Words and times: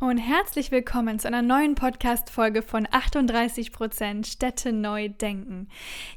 Und 0.00 0.18
herzlich 0.18 0.70
willkommen 0.70 1.18
zu 1.18 1.26
einer 1.26 1.42
neuen 1.42 1.74
Podcast-Folge 1.74 2.62
von 2.62 2.86
38% 2.86 4.24
Städte 4.26 4.72
neu 4.72 5.08
denken. 5.08 5.66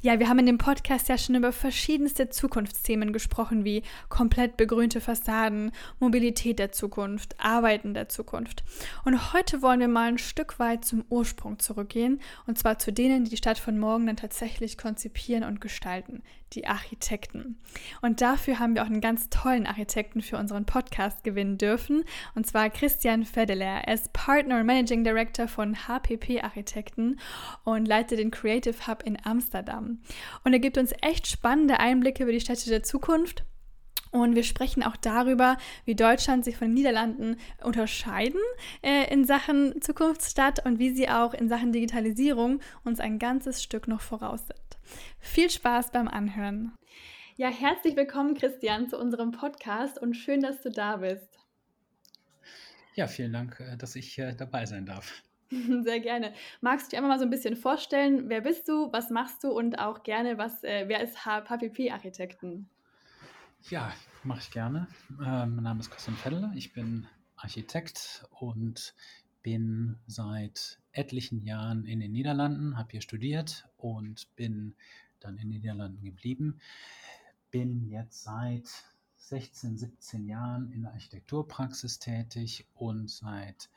Ja, 0.04 0.20
wir 0.20 0.30
haben 0.30 0.38
in 0.38 0.46
dem 0.46 0.60
Podcast 0.60 1.10
ja 1.10 1.18
schon 1.18 1.34
über 1.34 1.52
verschiedenste 1.52 2.30
Zukunftsthemen 2.30 3.12
gesprochen, 3.12 3.66
wie 3.66 3.82
komplett 4.08 4.56
begrünte 4.56 5.02
Fassaden, 5.02 5.72
Mobilität 6.00 6.60
der 6.60 6.72
Zukunft, 6.72 7.34
Arbeiten 7.40 7.96
der 7.96 8.08
Zukunft. 8.08 8.64
Und 9.04 9.34
heute 9.34 9.64
wollen 9.64 9.80
wir 9.80 9.88
mal 9.88 10.10
ein 10.10 10.20
Stück 10.20 10.60
weit 10.60 10.86
zum 10.86 11.04
Ursprung 11.10 11.58
zurückgehen, 11.58 12.22
und 12.46 12.60
zwar 12.60 12.78
zu 12.78 12.94
denen, 12.94 13.24
die 13.24 13.32
die 13.32 13.38
Stadt 13.38 13.58
von 13.58 13.80
morgen 13.80 14.06
dann 14.06 14.16
tatsächlich 14.16 14.78
konzipieren 14.78 15.44
und 15.44 15.60
gestalten, 15.60 16.22
die 16.54 16.68
Architekten. 16.68 17.60
Und 18.02 18.22
dafür 18.22 18.60
haben 18.60 18.76
wir 18.76 18.84
auch 18.84 18.88
einen 18.88 19.02
ganz 19.02 19.30
tollen 19.30 19.68
Architekten 19.68 20.22
für 20.22 20.38
unseren 20.38 20.66
Podcast 20.66 21.24
gewinnen 21.24 21.58
dürfen, 21.58 22.04
und 22.36 22.46
zwar 22.46 22.70
Christian 22.70 23.26
Fedeler. 23.26 23.82
Er 23.86 23.94
ist 23.94 24.14
Partner 24.14 24.60
und 24.60 24.66
Managing 24.66 25.04
Director 25.04 25.48
von 25.48 25.76
HPP 25.88 26.44
Architekten 26.44 27.20
und 27.64 27.88
leitet 27.88 28.20
den 28.20 28.32
Creative 28.32 28.88
Hub 28.88 29.04
in 29.04 29.18
Amsterdam. 29.24 30.00
Und 30.44 30.54
er 30.54 30.60
gibt 30.60 30.78
uns 30.78 30.94
echt 31.02 31.28
spannende 31.28 31.80
Einblicke 31.80 32.24
über 32.24 32.32
die 32.32 32.42
Städte 32.42 32.70
der 32.70 32.84
Zukunft 32.84 33.46
und 34.12 34.36
wir 34.36 34.44
sprechen 34.44 34.84
auch 34.84 34.98
darüber, 34.98 35.58
wie 35.86 35.96
Deutschland 35.96 36.46
sich 36.46 36.58
von 36.58 36.68
den 36.68 36.74
Niederlanden 36.74 37.38
unterscheiden 37.64 38.40
äh, 38.82 39.12
in 39.12 39.26
Sachen 39.26 39.82
Zukunftsstadt 39.82 40.66
und 40.66 40.80
wie 40.80 40.92
sie 40.92 41.10
auch 41.10 41.34
in 41.34 41.50
Sachen 41.50 41.72
Digitalisierung 41.72 42.60
uns 42.84 43.00
ein 43.00 43.20
ganzes 43.20 43.64
Stück 43.64 43.88
noch 43.88 44.02
voraus 44.02 44.46
sind. 44.48 44.60
Viel 45.20 45.50
Spaß 45.50 45.92
beim 45.92 46.08
Anhören. 46.08 46.74
Ja, 47.38 47.50
herzlich 47.50 47.96
willkommen, 47.96 48.36
Christian, 48.36 48.90
zu 48.90 49.00
unserem 49.00 49.32
Podcast 49.32 49.98
und 49.98 50.14
schön, 50.16 50.42
dass 50.42 50.62
du 50.62 50.70
da 50.70 50.98
bist. 50.98 51.40
Ja, 52.94 53.08
vielen 53.08 53.34
Dank, 53.34 53.60
äh, 53.60 53.78
dass 53.78 53.96
ich 53.96 54.22
dabei 54.38 54.66
sein 54.66 54.86
darf. 54.86 55.24
Sehr 55.84 56.00
gerne. 56.00 56.34
Magst 56.62 56.88
du 56.88 56.90
dich 56.92 56.98
einmal 56.98 57.12
mal 57.12 57.20
so 57.20 57.26
ein 57.26 57.30
bisschen 57.30 57.56
vorstellen, 57.56 58.30
wer 58.30 58.42
bist 58.42 58.68
du, 58.68 58.92
was 58.92 59.10
machst 59.10 59.44
du 59.44 59.52
und 59.52 59.80
auch 59.80 60.04
gerne, 60.04 60.38
was, 60.38 60.64
äh, 60.64 60.86
wer 60.88 61.02
ist 61.02 61.26
HPP-Architekten? 61.26 62.70
Ja, 63.70 63.94
mache 64.24 64.40
ich 64.40 64.52
gerne. 64.52 64.88
Äh, 65.20 65.46
mein 65.46 65.64
Name 65.64 65.80
ist 65.80 65.92
Christian 65.92 66.18
Fedler, 66.18 66.52
ich 66.56 66.74
bin 66.74 67.08
Architekt 67.36 68.26
und 68.32 68.94
bin 69.44 69.98
seit 70.08 70.80
etlichen 70.92 71.42
Jahren 71.46 71.86
in 71.86 72.00
den 72.00 72.12
Niederlanden, 72.12 72.78
habe 72.78 72.92
hier 72.92 73.02
studiert 73.02 73.68
und 73.78 74.36
bin 74.36 74.76
dann 75.20 75.38
in 75.38 75.50
den 75.50 75.62
Niederlanden 75.62 76.04
geblieben. 76.04 76.60
Bin 77.52 77.88
jetzt 77.88 78.24
seit 78.24 78.68
16, 79.18 79.78
17 79.78 80.28
Jahren 80.28 80.72
in 80.72 80.82
der 80.82 80.94
Architekturpraxis 80.94 82.00
tätig 82.00 82.66
und 82.74 83.10
seit 83.10 83.70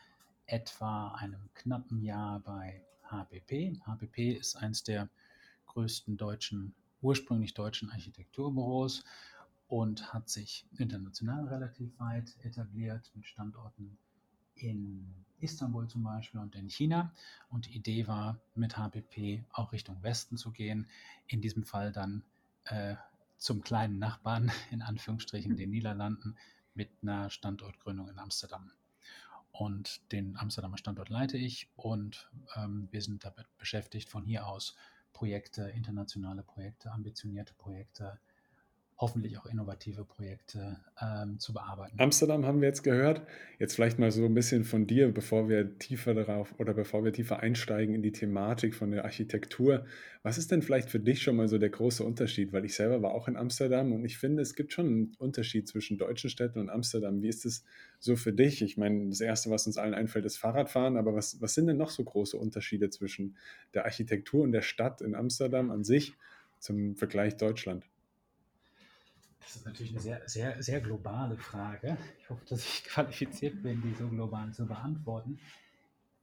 etwa 0.47 1.13
einem 1.15 1.51
knappen 1.55 2.03
Jahr 2.03 2.41
bei 2.41 2.83
HPP. 3.05 3.81
HPP 3.87 4.33
ist 4.33 4.57
eines 4.57 4.83
der 4.83 5.09
größten 5.67 6.17
deutschen, 6.17 6.75
ursprünglich 7.03 7.55
deutschen 7.55 7.91
Architekturbüros 7.91 9.05
und 9.69 10.13
hat 10.13 10.29
sich 10.29 10.67
international 10.77 11.49
relativ 11.49 11.99
weit 11.99 12.37
etabliert 12.43 13.11
mit 13.15 13.27
Standorten 13.27 13.99
in 14.55 15.15
Istanbul 15.41 15.89
zum 15.89 16.05
Beispiel 16.05 16.41
und 16.41 16.55
in 16.55 16.69
China. 16.69 17.13
Und 17.51 17.67
die 17.67 17.77
Idee 17.77 18.07
war, 18.07 18.41
mit 18.55 18.77
HPP 18.77 19.45
auch 19.53 19.73
Richtung 19.73 20.03
Westen 20.03 20.37
zu 20.37 20.53
gehen. 20.53 20.87
In 21.27 21.41
diesem 21.41 21.65
Fall 21.65 21.93
dann 21.93 22.23
äh, 22.65 22.97
zum 23.37 23.63
kleinen 23.63 23.99
Nachbarn, 23.99 24.51
in 24.71 24.83
Anführungsstrichen, 24.83 25.57
den 25.57 25.71
Niederlanden, 25.71 26.37
mit 26.75 26.91
einer 27.03 27.31
Standortgründung 27.31 28.09
in 28.09 28.19
Amsterdam. 28.19 28.71
Und 29.53 30.01
den 30.11 30.37
Amsterdamer 30.37 30.79
Standort 30.79 31.11
leite 31.11 31.37
ich 31.39 31.69
und 31.77 32.29
ähm, 32.57 32.89
wir 32.91 33.01
sind 33.01 33.25
damit 33.25 33.47
beschäftigt, 33.57 34.09
von 34.09 34.25
hier 34.25 34.49
aus 34.49 34.75
Projekte, 35.13 35.69
internationale 35.69 36.43
Projekte, 36.43 36.91
ambitionierte 36.91 37.55
Projekte 37.55 38.19
hoffentlich 38.97 39.39
auch 39.39 39.47
innovative 39.47 40.05
Projekte 40.05 40.79
ähm, 41.03 41.39
zu 41.41 41.53
bearbeiten. 41.53 41.99
Amsterdam 41.99 42.47
haben 42.47 42.61
wir 42.61 42.69
jetzt 42.69 42.85
gehört. 42.85 43.23
Jetzt 43.59 43.75
vielleicht 43.75 43.99
mal 43.99 44.13
so 44.13 44.25
ein 44.25 44.35
bisschen 44.35 44.65
von 44.65 44.87
dir, 44.87 45.13
bevor 45.13 45.49
wir 45.49 45.79
tiefer 45.79 46.15
darauf 46.15 46.55
oder 46.59 46.75
bevor 46.75 47.05
wir 47.05 47.13
tiefer 47.13 47.41
einsteigen 47.41 47.95
in 47.95 48.03
die 48.03 48.13
Thematik 48.13 48.75
von 48.75 48.93
der 48.93 49.05
Architektur. 49.05 49.85
Was 50.23 50.39
ist 50.39 50.53
denn 50.53 50.63
vielleicht 50.63 50.91
für 50.91 51.01
dich 51.01 51.23
schon 51.23 51.37
mal 51.37 51.49
so 51.49 51.59
der 51.59 51.71
große 51.71 52.05
Unterschied? 52.05 52.53
Weil 52.53 52.65
ich 52.65 52.77
selber 52.77 53.03
war 53.03 53.13
auch 53.13 53.27
in 53.27 53.37
Amsterdam 53.37 53.93
und 53.93 54.05
ich 54.05 54.17
finde, 54.17 54.43
es 54.43 54.55
gibt 54.55 54.73
schon 54.73 54.87
einen 54.87 55.13
Unterschied 55.19 55.69
zwischen 55.69 55.99
deutschen 55.99 56.31
Städten 56.31 56.61
und 56.61 56.71
Amsterdam. 56.71 57.21
Wie 57.21 57.29
ist 57.29 57.45
es 57.45 57.65
so 57.99 58.15
für 58.15 58.33
dich? 58.33 58.63
Ich 58.63 58.77
meine, 58.77 59.09
das 59.09 59.21
Erste, 59.21 59.51
was 59.51 59.67
uns 59.67 59.77
allen 59.77 59.95
einfällt, 59.95 60.25
ist 60.25 60.39
Fahrradfahren, 60.39 60.97
aber 60.97 61.15
was, 61.15 61.41
was 61.41 61.55
sind 61.55 61.67
denn 61.67 61.77
noch 61.77 61.91
so 61.91 62.05
große 62.05 62.37
Unterschiede 62.37 62.91
zwischen 62.91 63.37
der 63.75 63.87
Architektur 63.87 64.45
und 64.45 64.53
der 64.53 64.63
Stadt 64.63 65.01
in 65.01 65.17
Amsterdam 65.17 65.73
an 65.73 65.83
sich 65.83 66.15
zum 66.61 66.95
Vergleich 66.95 67.37
Deutschland? 67.37 67.85
Das 69.45 69.57
ist 69.57 69.67
natürlich 69.67 69.93
eine 69.93 70.01
sehr, 70.01 70.29
sehr, 70.29 70.63
sehr 70.63 70.81
globale 70.81 71.37
Frage. 71.37 71.99
Ich 72.19 72.31
hoffe, 72.31 72.45
dass 72.49 72.65
ich 72.65 72.85
qualifiziert 72.89 73.63
bin, 73.63 73.83
die 73.83 73.95
so 73.95 74.09
global 74.09 74.53
zu 74.53 74.67
beantworten. 74.67 75.39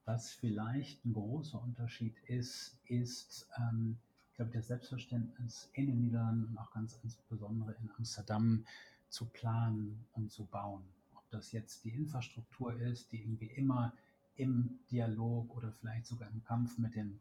Was 0.06 0.32
vielleicht 0.32 1.06
ein 1.06 1.14
großer 1.14 1.62
Unterschied 1.62 2.16
ist, 2.28 2.76
ist, 2.88 3.48
ähm, 3.58 3.98
ich 4.32 4.36
glaube, 4.36 4.52
das 4.52 4.68
Selbstverständnis 4.68 5.70
in 5.74 5.86
den 5.88 6.02
Niederlanden 6.02 6.46
und 6.48 6.58
auch 6.58 6.72
ganz 6.74 7.00
insbesondere 7.04 7.74
in 7.74 7.92
Amsterdam 7.98 8.66
zu 9.10 9.26
planen 9.26 10.04
und 10.14 10.32
zu 10.32 10.46
bauen. 10.46 10.84
Ob 11.16 11.30
das 11.30 11.52
jetzt 11.52 11.86
die 11.86 11.90
Infrastruktur 11.90 12.80
ist, 12.82 13.12
die 13.12 13.22
irgendwie 13.22 13.52
immer 13.56 13.94
im 14.36 14.80
Dialog 14.90 15.56
oder 15.56 15.72
vielleicht 15.72 16.08
sogar 16.08 16.28
im 16.30 16.44
Kampf 16.44 16.80
mit 16.80 16.96
dem, 16.96 17.20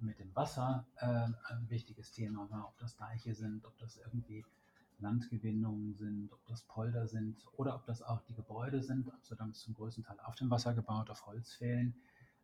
mit 0.00 0.18
dem 0.18 0.34
Wasser 0.36 0.84
äh, 0.96 1.06
ein 1.06 1.70
wichtiges 1.70 2.12
Thema 2.12 2.50
war, 2.50 2.68
ob 2.68 2.78
das 2.78 2.96
Deiche 2.96 3.34
sind, 3.34 3.64
ob 3.64 3.78
das 3.78 3.96
irgendwie 3.96 4.44
Landgewinnungen 5.02 5.94
sind, 5.94 6.32
ob 6.32 6.46
das 6.46 6.62
Polder 6.62 7.06
sind 7.06 7.44
oder 7.52 7.74
ob 7.74 7.84
das 7.86 8.02
auch 8.02 8.22
die 8.22 8.34
Gebäude 8.34 8.82
sind. 8.82 9.12
Amsterdam 9.12 9.50
ist 9.50 9.60
zum 9.60 9.74
größten 9.74 10.04
Teil 10.04 10.18
auf 10.20 10.36
dem 10.36 10.50
Wasser 10.50 10.72
gebaut, 10.74 11.10
auf 11.10 11.26
Holzfällen, 11.26 11.94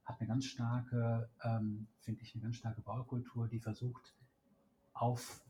hat 0.05 0.21
eine 0.21 0.29
ganz 0.29 0.45
starke, 0.45 1.29
ähm, 1.43 1.87
finde 2.01 2.23
ich, 2.23 2.35
eine 2.35 2.43
ganz 2.43 2.57
starke 2.57 2.81
Baukultur, 2.81 3.49
die 3.49 3.61
versucht, 3.61 4.15
auf 4.93 5.43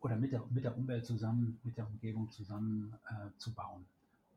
oder 0.00 0.16
mit 0.16 0.32
der, 0.32 0.44
mit 0.50 0.64
der 0.64 0.76
Umwelt 0.76 1.04
zusammen, 1.06 1.60
mit 1.62 1.76
der 1.76 1.86
Umgebung 1.86 2.30
zusammen 2.30 2.94
äh, 3.08 3.36
zu 3.38 3.52
bauen. 3.54 3.86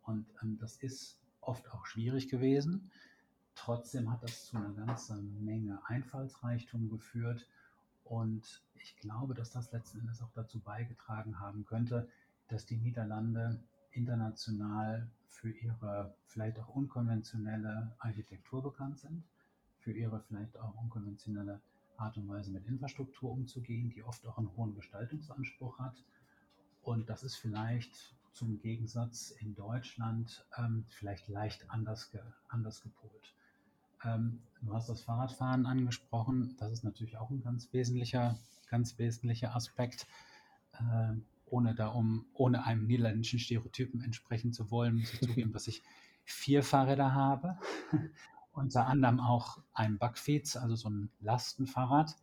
Und 0.04 0.26
ähm, 0.42 0.58
das 0.60 0.78
ist 0.78 1.20
oft 1.42 1.70
auch 1.72 1.86
schwierig 1.86 2.30
gewesen. 2.30 2.92
Trotzdem 3.56 4.12
hat 4.12 4.24
das 4.24 4.46
zu 4.46 4.58
einer 4.58 4.74
ganzen 4.74 5.44
Menge 5.44 5.80
Einfallsreichtum 5.88 6.90
geführt 6.90 7.48
und 8.06 8.64
ich 8.76 8.96
glaube, 8.98 9.34
dass 9.34 9.52
das 9.52 9.72
letzten 9.72 10.00
Endes 10.00 10.22
auch 10.22 10.32
dazu 10.34 10.60
beigetragen 10.60 11.40
haben 11.40 11.66
könnte, 11.66 12.10
dass 12.50 12.66
die 12.66 12.78
Niederlande 12.78 13.60
international 13.92 15.10
für 15.30 15.52
ihre 15.52 16.16
vielleicht 16.28 16.60
auch 16.60 16.70
unkonventionelle 16.70 17.96
Architektur 18.00 18.62
bekannt 18.62 19.00
sind, 19.00 19.24
für 19.80 19.92
ihre 19.92 20.22
vielleicht 20.22 20.58
auch 20.58 20.76
unkonventionelle 20.76 21.62
Art 21.98 22.18
und 22.18 22.28
Weise 22.28 22.52
mit 22.52 22.66
Infrastruktur 22.68 23.32
umzugehen, 23.32 23.90
die 23.90 24.04
oft 24.04 24.26
auch 24.26 24.38
einen 24.38 24.56
hohen 24.56 24.74
Gestaltungsanspruch 24.76 25.80
hat. 25.80 26.04
Und 26.82 27.10
das 27.10 27.24
ist 27.24 27.36
vielleicht 27.36 28.16
zum 28.34 28.60
Gegensatz 28.60 29.32
in 29.32 29.56
Deutschland 29.56 30.46
ähm, 30.58 30.86
vielleicht 30.90 31.28
leicht 31.30 31.70
anders, 31.70 32.12
ge 32.12 32.20
anders 32.48 32.82
gepolt. 32.82 33.34
Ähm, 34.04 34.42
du 34.62 34.74
hast 34.74 34.90
das 34.90 35.02
Fahrradfahren 35.02 35.66
angesprochen. 35.66 36.56
Das 36.58 36.72
ist 36.72 36.84
natürlich 36.84 37.18
auch 37.18 37.30
ein 37.30 37.42
ganz 37.42 37.72
wesentlicher, 37.74 38.38
ganz 38.70 38.98
wesentlicher 38.98 39.56
Aspekt. 39.56 40.08
Äh, 40.74 41.14
ohne 41.46 41.76
da 41.76 41.90
um, 41.90 42.26
ohne 42.34 42.66
einem 42.66 42.88
niederländischen 42.88 43.40
Stereotypen 43.40 44.02
entsprechen 44.02 44.54
zu 44.54 44.72
wollen, 44.72 44.96
muss 44.96 45.14
ich 45.14 45.22
zugeben, 45.22 45.54
dass 45.54 45.68
ich 45.68 45.84
vier 46.24 46.64
Fahrräder 46.64 47.14
habe. 47.14 47.58
Unter 48.54 48.88
anderem 48.88 49.20
auch 49.20 49.60
ein 49.74 49.98
Backfeeds, 49.98 50.58
also 50.58 50.76
so 50.76 50.90
ein 50.90 51.10
Lastenfahrrad. 51.22 52.16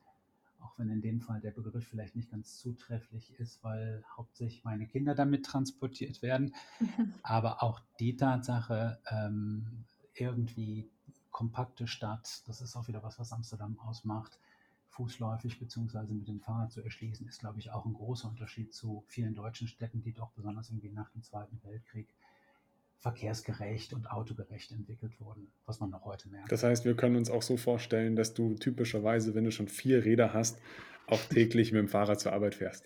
Auch 0.60 0.78
wenn 0.78 0.90
in 0.90 1.00
dem 1.00 1.20
Fall 1.20 1.40
der 1.40 1.52
Begriff 1.52 1.86
vielleicht 1.86 2.14
nicht 2.14 2.30
ganz 2.30 2.58
zutrefflich 2.58 3.32
ist, 3.38 3.64
weil 3.64 4.04
hauptsächlich 4.16 4.62
meine 4.62 4.86
Kinder 4.86 5.14
damit 5.14 5.46
transportiert 5.46 6.22
werden. 6.22 6.54
Aber 7.22 7.62
auch 7.62 7.80
die 7.98 8.16
Tatsache, 8.16 9.00
ähm, 9.10 9.84
irgendwie 10.14 10.90
kompakte 11.30 11.86
Stadt. 11.86 12.42
Das 12.46 12.60
ist 12.60 12.76
auch 12.76 12.88
wieder 12.88 13.02
was, 13.02 13.18
was 13.18 13.32
Amsterdam 13.32 13.78
ausmacht. 13.80 14.38
Fußläufig 14.88 15.58
bzw. 15.58 16.12
mit 16.12 16.28
dem 16.28 16.40
Fahrrad 16.40 16.72
zu 16.72 16.82
erschließen, 16.82 17.26
ist, 17.28 17.38
glaube 17.38 17.60
ich, 17.60 17.70
auch 17.70 17.86
ein 17.86 17.94
großer 17.94 18.28
Unterschied 18.28 18.74
zu 18.74 19.04
vielen 19.06 19.34
deutschen 19.34 19.68
Städten, 19.68 20.02
die 20.02 20.12
doch 20.12 20.30
besonders 20.32 20.68
irgendwie 20.68 20.90
nach 20.90 21.10
dem 21.10 21.22
Zweiten 21.22 21.60
Weltkrieg 21.62 22.08
verkehrsgerecht 22.98 23.94
und 23.94 24.10
autogerecht 24.10 24.72
entwickelt 24.72 25.18
wurden, 25.20 25.50
was 25.64 25.80
man 25.80 25.90
noch 25.90 26.04
heute 26.04 26.28
merkt. 26.28 26.52
Das 26.52 26.62
heißt, 26.62 26.84
wir 26.84 26.94
können 26.94 27.16
uns 27.16 27.30
auch 27.30 27.42
so 27.42 27.56
vorstellen, 27.56 28.14
dass 28.14 28.34
du 28.34 28.54
typischerweise, 28.56 29.34
wenn 29.34 29.44
du 29.44 29.52
schon 29.52 29.68
vier 29.68 30.04
Räder 30.04 30.34
hast, 30.34 30.58
auch 31.06 31.20
täglich 31.24 31.72
mit 31.72 31.80
dem 31.80 31.88
Fahrrad 31.88 32.20
zur 32.20 32.32
Arbeit 32.32 32.56
fährst. 32.56 32.84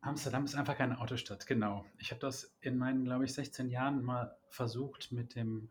Amsterdam 0.00 0.44
ist 0.44 0.54
einfach 0.54 0.78
keine 0.78 0.98
Autostadt, 0.98 1.46
genau. 1.46 1.84
Ich 1.98 2.10
habe 2.10 2.20
das 2.20 2.50
in 2.62 2.78
meinen, 2.78 3.04
glaube 3.04 3.26
ich, 3.26 3.34
16 3.34 3.68
Jahren 3.68 4.02
mal 4.02 4.34
versucht, 4.48 5.12
mit 5.12 5.34
dem 5.34 5.68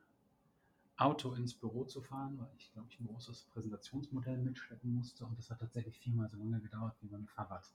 Auto 1.00 1.34
ins 1.34 1.54
Büro 1.54 1.86
zu 1.86 2.01
fahren, 2.01 2.38
weil 2.38 2.50
ich, 2.57 2.72
glaube 2.74 2.90
ich, 2.92 3.00
ein 3.00 3.07
großes 3.07 3.46
Präsentationsmodell 3.54 4.38
mitschleppen 4.38 4.94
musste 4.94 5.25
und 5.25 5.38
das 5.38 5.50
hat 5.50 5.60
tatsächlich 5.60 5.98
viermal 5.98 6.28
so 6.28 6.38
lange 6.38 6.60
gedauert 6.60 6.96
wie 7.01 7.07
beim 7.07 7.25
Fahrrad. 7.25 7.66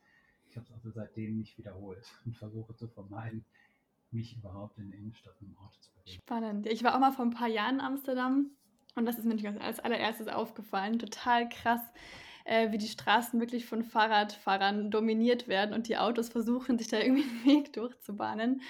Ich 0.51 0.57
habe 0.57 0.67
es 0.67 0.73
also 0.73 0.91
seitdem 0.91 1.39
nicht 1.39 1.57
wiederholt 1.57 2.07
und 2.27 2.37
versuche 2.37 2.75
zu 2.77 2.87
vermeiden, 2.89 3.45
mich 4.11 4.37
überhaupt 4.37 4.79
in 4.79 4.91
der 4.91 4.99
Innenstadt 5.01 5.41
dem 5.41 5.57
Auto 5.57 5.77
zu 5.81 5.91
bewegen. 5.93 6.21
Spannend. 6.23 6.67
Ich 6.67 6.85
war 6.85 6.95
auch 6.95 7.01
mal 7.01 7.13
vor 7.13 7.25
ein 7.25 7.31
paar 7.31 7.49
Jahren 7.49 7.77
in 7.77 7.81
Amsterdam 7.81 8.51
und 8.95 9.07
das 9.07 9.19
ist 9.19 9.25
mir 9.25 9.61
als 9.61 9.81
allererstes 9.81 10.29
aufgefallen. 10.29 10.99
Total 10.99 11.49
krass, 11.49 11.81
äh, 12.45 12.71
wie 12.73 12.79
die 12.79 12.89
Straßen 12.89 13.41
wirklich 13.41 13.65
von 13.67 13.83
Fahrradfahrern 13.85 14.91
dominiert 14.91 15.49
werden 15.49 15.75
und 15.75 15.89
die 15.89 15.97
Autos 15.97 16.29
versuchen, 16.29 16.79
sich 16.79 16.89
da 16.89 16.99
irgendwie 16.99 17.23
einen 17.23 17.45
Weg 17.45 17.73
durchzubahnen. 17.73 18.61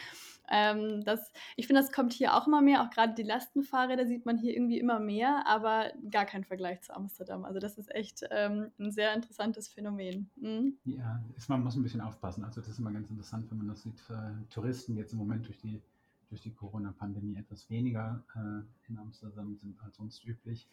Ähm, 0.50 1.04
das, 1.04 1.32
ich 1.56 1.66
finde, 1.66 1.80
das 1.80 1.92
kommt 1.92 2.12
hier 2.12 2.34
auch 2.34 2.46
immer 2.46 2.60
mehr. 2.60 2.82
Auch 2.82 2.90
gerade 2.90 3.14
die 3.14 3.22
Lastenfahrräder 3.22 4.06
sieht 4.06 4.26
man 4.26 4.38
hier 4.38 4.54
irgendwie 4.54 4.78
immer 4.78 5.00
mehr, 5.00 5.46
aber 5.46 5.90
gar 6.10 6.26
kein 6.26 6.44
Vergleich 6.44 6.82
zu 6.82 6.94
Amsterdam. 6.94 7.44
Also 7.44 7.60
das 7.60 7.78
ist 7.78 7.94
echt 7.94 8.24
ähm, 8.30 8.70
ein 8.78 8.90
sehr 8.90 9.14
interessantes 9.14 9.68
Phänomen. 9.68 10.30
Mhm. 10.36 10.76
Ja, 10.84 11.22
ist, 11.36 11.48
man 11.48 11.62
muss 11.62 11.76
ein 11.76 11.82
bisschen 11.82 12.00
aufpassen. 12.00 12.44
Also 12.44 12.60
das 12.60 12.68
ist 12.68 12.78
immer 12.78 12.92
ganz 12.92 13.08
interessant, 13.10 13.50
wenn 13.50 13.58
man 13.58 13.68
das 13.68 13.82
sieht. 13.82 14.02
Äh, 14.10 14.44
Touristen 14.50 14.96
jetzt 14.96 15.12
im 15.12 15.18
Moment 15.18 15.46
durch 15.46 15.58
die, 15.58 15.80
durch 16.28 16.42
die 16.42 16.52
Corona-Pandemie 16.52 17.36
etwas 17.36 17.68
weniger 17.70 18.22
äh, 18.34 18.90
in 18.90 18.98
Amsterdam 18.98 19.56
sind 19.56 19.82
als 19.82 19.96
sonst 19.96 20.24
üblich. 20.24 20.68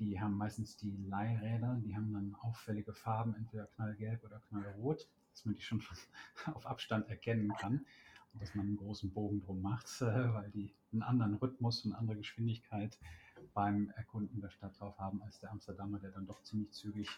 Die 0.00 0.20
haben 0.20 0.36
meistens 0.36 0.76
die 0.76 0.96
Leihräder, 1.08 1.80
die 1.84 1.94
haben 1.94 2.12
dann 2.12 2.34
auffällige 2.40 2.92
Farben, 2.92 3.36
entweder 3.36 3.66
knallgelb 3.66 4.24
oder 4.24 4.40
knallrot, 4.48 5.08
dass 5.30 5.44
man 5.44 5.54
die 5.54 5.62
schon 5.62 5.80
auf 6.54 6.66
Abstand 6.66 7.08
erkennen 7.08 7.52
kann 7.56 7.86
dass 8.40 8.54
man 8.54 8.66
einen 8.66 8.76
großen 8.76 9.10
Bogen 9.10 9.40
drum 9.40 9.62
macht, 9.62 9.88
weil 10.00 10.50
die 10.50 10.72
einen 10.92 11.02
anderen 11.02 11.34
Rhythmus 11.34 11.84
und 11.84 11.92
eine 11.92 12.00
andere 12.00 12.16
Geschwindigkeit 12.18 12.98
beim 13.52 13.90
Erkunden 13.96 14.40
der 14.40 14.50
Stadt 14.50 14.78
drauf 14.78 14.98
haben 14.98 15.22
als 15.22 15.40
der 15.40 15.50
Amsterdamer, 15.50 15.98
der 15.98 16.10
dann 16.10 16.26
doch 16.26 16.42
ziemlich 16.42 16.70
zügig 16.72 17.08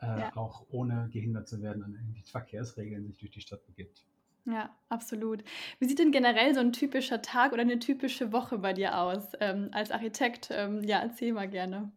äh, 0.00 0.06
ja. 0.06 0.36
auch 0.36 0.66
ohne 0.70 1.08
gehindert 1.12 1.48
zu 1.48 1.62
werden 1.62 1.82
an 1.82 1.92
irgendwelchen 1.92 2.30
Verkehrsregeln 2.30 3.06
sich 3.06 3.16
durch 3.18 3.30
die 3.30 3.40
Stadt 3.40 3.64
begibt. 3.66 4.04
Ja, 4.44 4.70
absolut. 4.88 5.42
Wie 5.80 5.86
sieht 5.86 5.98
denn 5.98 6.12
generell 6.12 6.54
so 6.54 6.60
ein 6.60 6.72
typischer 6.72 7.20
Tag 7.20 7.52
oder 7.52 7.62
eine 7.62 7.80
typische 7.80 8.32
Woche 8.32 8.58
bei 8.58 8.72
dir 8.72 8.96
aus 8.98 9.32
ähm, 9.40 9.70
als 9.72 9.90
Architekt? 9.90 10.50
Ähm, 10.52 10.84
ja, 10.84 11.00
erzähl 11.00 11.32
mal 11.32 11.48
gerne. 11.48 11.90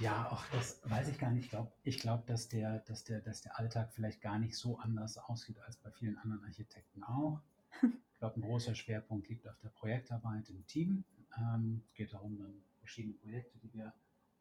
Ja, 0.00 0.30
auch 0.30 0.46
das 0.52 0.80
weiß 0.84 1.08
ich 1.08 1.18
gar 1.18 1.32
nicht. 1.32 1.44
Ich 1.44 1.50
glaube, 1.50 1.72
glaub, 1.82 2.26
dass, 2.26 2.48
der, 2.48 2.78
dass, 2.80 3.02
der, 3.02 3.20
dass 3.20 3.42
der 3.42 3.58
Alltag 3.58 3.92
vielleicht 3.92 4.20
gar 4.20 4.38
nicht 4.38 4.56
so 4.56 4.78
anders 4.78 5.18
aussieht 5.18 5.58
als 5.60 5.76
bei 5.76 5.90
vielen 5.90 6.16
anderen 6.18 6.44
Architekten 6.44 7.02
auch. 7.02 7.40
Ich 7.82 8.18
glaube, 8.18 8.40
ein 8.40 8.42
großer 8.42 8.74
Schwerpunkt 8.74 9.28
liegt 9.28 9.48
auf 9.48 9.58
der 9.60 9.70
Projektarbeit 9.70 10.50
im 10.50 10.66
Team. 10.66 11.04
Ähm, 11.36 11.82
es 11.86 11.94
geht 11.94 12.12
darum, 12.12 12.38
dann 12.38 12.54
verschiedene 12.78 13.14
Projekte, 13.14 13.58
die 13.58 13.72
wir 13.74 13.92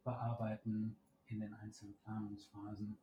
bearbeiten, 0.04 0.95
in 1.27 1.39
den 1.39 1.54
einzelnen 1.56 1.95
Planungsphasen 2.04 2.98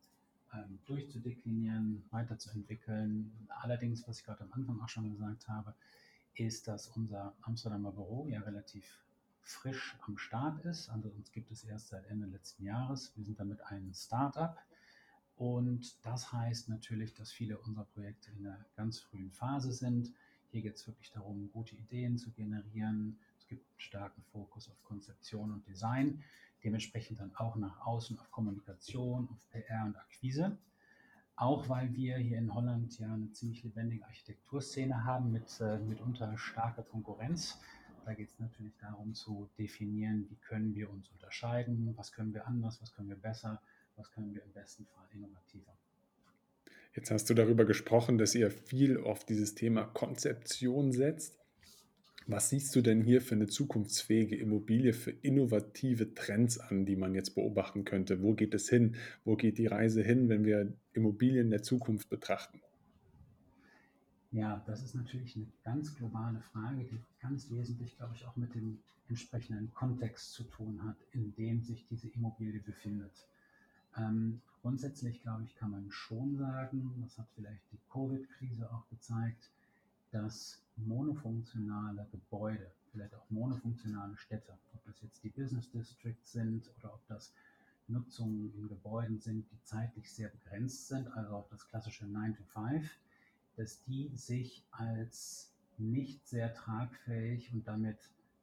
ähm, 0.53 0.79
durchzudeklinieren, 0.85 2.03
weiterzuentwickeln. 2.11 3.47
Allerdings, 3.61 4.07
was 4.07 4.19
ich 4.19 4.25
gerade 4.25 4.43
am 4.43 4.53
Anfang 4.53 4.81
auch 4.81 4.89
schon 4.89 5.11
gesagt 5.11 5.47
habe, 5.47 5.73
ist, 6.35 6.67
dass 6.67 6.87
unser 6.89 7.33
Amsterdamer 7.41 7.91
Büro 7.91 8.27
ja 8.27 8.41
relativ 8.41 9.04
frisch 9.47 9.95
am 10.05 10.17
Start 10.17 10.63
ist. 10.65 10.89
Also 10.89 11.09
uns 11.09 11.31
gibt 11.31 11.51
es 11.51 11.63
erst 11.63 11.89
seit 11.89 12.05
Ende 12.07 12.27
letzten 12.27 12.63
Jahres. 12.63 13.11
Wir 13.15 13.23
sind 13.23 13.39
damit 13.39 13.61
ein 13.61 13.93
Startup. 13.93 14.57
Und 15.35 16.05
das 16.05 16.31
heißt 16.31 16.69
natürlich, 16.69 17.13
dass 17.13 17.31
viele 17.31 17.57
unserer 17.59 17.85
Projekte 17.85 18.31
in 18.31 18.43
der 18.43 18.65
ganz 18.75 18.99
frühen 18.99 19.31
Phase 19.31 19.71
sind. 19.71 20.11
Hier 20.51 20.61
geht 20.61 20.75
es 20.75 20.87
wirklich 20.87 21.11
darum, 21.11 21.51
gute 21.51 21.75
Ideen 21.75 22.17
zu 22.17 22.31
generieren. 22.31 23.19
Es 23.37 23.47
gibt 23.47 23.67
einen 23.67 23.79
starken 23.79 24.23
Fokus 24.23 24.69
auf 24.69 24.81
Konzeption 24.83 25.51
und 25.51 25.67
Design, 25.67 26.23
dementsprechend 26.63 27.19
dann 27.19 27.35
auch 27.35 27.55
nach 27.57 27.85
außen 27.85 28.17
auf 28.17 28.31
Kommunikation, 28.31 29.27
auf 29.29 29.49
PR 29.49 29.85
und 29.85 29.97
Akquise. 29.97 30.57
Auch 31.35 31.67
weil 31.67 31.93
wir 31.93 32.17
hier 32.17 32.37
in 32.37 32.53
Holland 32.53 32.97
ja 32.97 33.13
eine 33.13 33.29
ziemlich 33.33 33.61
lebendige 33.63 34.05
Architekturszene 34.05 35.03
haben 35.03 35.33
mit 35.33 35.59
äh, 35.59 35.77
mitunter 35.79 36.37
starker 36.37 36.83
Konkurrenz. 36.83 37.59
Da 38.05 38.13
geht 38.13 38.29
es 38.29 38.37
natürlich 38.39 38.77
darum 38.79 39.15
zu 39.15 39.49
definieren, 39.57 40.27
wie 40.29 40.35
können 40.35 40.75
wir 40.75 40.91
uns 40.91 41.09
unterscheiden, 41.09 41.91
was 41.97 42.11
können 42.11 42.35
wir 42.35 42.45
anders, 42.45 42.79
was 42.79 42.93
können 42.93 43.09
wir 43.09 43.15
besser, 43.15 43.59
was 43.95 44.11
können 44.11 44.33
wir 44.35 44.43
im 44.43 44.51
besten 44.53 44.85
Fall 44.85 45.07
innovativer. 45.11 45.75
Jetzt 46.93 47.09
hast 47.09 47.29
du 47.29 47.33
darüber 47.33 47.65
gesprochen, 47.65 48.19
dass 48.19 48.35
ihr 48.35 48.51
viel 48.51 48.99
auf 48.99 49.25
dieses 49.25 49.55
Thema 49.55 49.85
Konzeption 49.85 50.91
setzt. 50.91 51.39
Was 52.27 52.49
siehst 52.49 52.75
du 52.75 52.81
denn 52.81 53.01
hier 53.01 53.21
für 53.21 53.35
eine 53.35 53.47
zukunftsfähige 53.47 54.35
Immobilie, 54.35 54.93
für 54.93 55.11
innovative 55.11 56.13
Trends 56.13 56.59
an, 56.59 56.85
die 56.85 56.95
man 56.95 57.15
jetzt 57.15 57.35
beobachten 57.35 57.85
könnte? 57.85 58.21
Wo 58.21 58.33
geht 58.33 58.53
es 58.53 58.69
hin? 58.69 58.95
Wo 59.25 59.35
geht 59.35 59.57
die 59.57 59.67
Reise 59.67 60.03
hin, 60.03 60.29
wenn 60.29 60.45
wir 60.45 60.73
Immobilien 60.93 61.49
der 61.49 61.63
Zukunft 61.63 62.09
betrachten? 62.09 62.61
Ja, 64.35 64.61
das 64.65 64.83
ist 64.83 64.95
natürlich 64.95 65.37
eine 65.37 65.47
ganz 65.63 65.95
globale 65.95 66.41
Frage, 66.41 66.83
die 66.83 66.99
ganz 67.21 67.49
wesentlich, 67.51 67.95
glaube 67.95 68.15
ich, 68.15 68.25
auch 68.25 68.35
mit 68.35 68.53
dem 68.53 68.79
entsprechenden 69.07 69.73
Kontext 69.73 70.33
zu 70.33 70.43
tun 70.43 70.83
hat, 70.83 70.97
in 71.13 71.33
dem 71.35 71.63
sich 71.63 71.87
diese 71.87 72.09
Immobilie 72.09 72.59
befindet. 72.59 73.29
Ähm, 73.95 74.41
grundsätzlich, 74.61 75.21
glaube 75.21 75.45
ich, 75.45 75.55
kann 75.55 75.71
man 75.71 75.89
schon 75.89 76.35
sagen, 76.35 76.93
das 77.01 77.17
hat 77.17 77.29
vielleicht 77.33 77.61
die 77.71 77.79
Covid-Krise 77.89 78.69
auch 78.73 78.85
gezeigt, 78.89 79.51
dass 80.11 80.61
monofunktionale 80.75 82.05
Gebäude, 82.11 82.69
vielleicht 82.91 83.15
auch 83.15 83.29
monofunktionale 83.29 84.17
Städte, 84.17 84.57
ob 84.73 84.83
das 84.83 84.99
jetzt 84.99 85.23
die 85.23 85.29
Business 85.29 85.71
Districts 85.71 86.33
sind 86.33 86.69
oder 86.79 86.93
ob 86.93 87.07
das 87.07 87.31
Nutzungen 87.87 88.53
in 88.57 88.67
Gebäuden 88.67 89.17
sind, 89.17 89.49
die 89.49 89.63
zeitlich 89.63 90.11
sehr 90.11 90.27
begrenzt 90.27 90.89
sind, 90.89 91.07
also 91.13 91.35
auch 91.35 91.47
das 91.47 91.65
klassische 91.69 92.05
9 92.05 92.35
to 92.35 92.43
5, 92.43 92.85
dass 93.55 93.83
die 93.83 94.09
sich 94.15 94.63
als 94.71 95.53
nicht 95.77 96.25
sehr 96.27 96.53
tragfähig 96.53 97.51
und 97.53 97.67
damit 97.67 97.97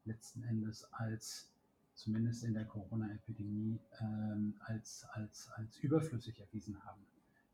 letzten 0.05 0.43
Endes 0.45 0.85
als, 0.93 1.51
zumindest 1.95 2.45
in 2.45 2.55
der 2.55 2.65
Corona-Epidemie, 2.65 3.79
ähm, 4.01 4.55
als, 4.61 5.07
als, 5.13 5.51
als 5.57 5.79
überflüssig 5.79 6.39
erwiesen 6.41 6.83
haben. 6.85 7.01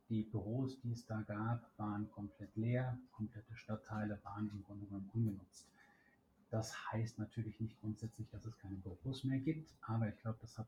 Die 0.09 0.23
Büros, 0.23 0.81
die 0.81 0.93
es 0.93 1.05
da 1.05 1.21
gab, 1.23 1.71
waren 1.79 2.11
komplett 2.11 2.57
leer, 2.57 2.99
komplette 3.13 3.55
Stadtteile 3.55 4.19
waren 4.23 4.49
im 4.51 4.65
Grunde 4.65 4.87
genommen 4.87 5.11
ungenutzt. 5.13 5.67
Das 6.51 6.75
heißt 6.93 7.19
natürlich 7.19 7.61
nicht 7.61 7.79
grundsätzlich, 7.81 8.27
dass 8.31 8.47
es 8.47 8.57
keine 8.59 8.77
Büros 8.77 9.25
mehr 9.25 9.39
gibt, 9.39 9.75
aber 9.83 10.09
ich 10.09 10.19
glaube, 10.23 10.39
das 10.41 10.57
hat 10.57 10.67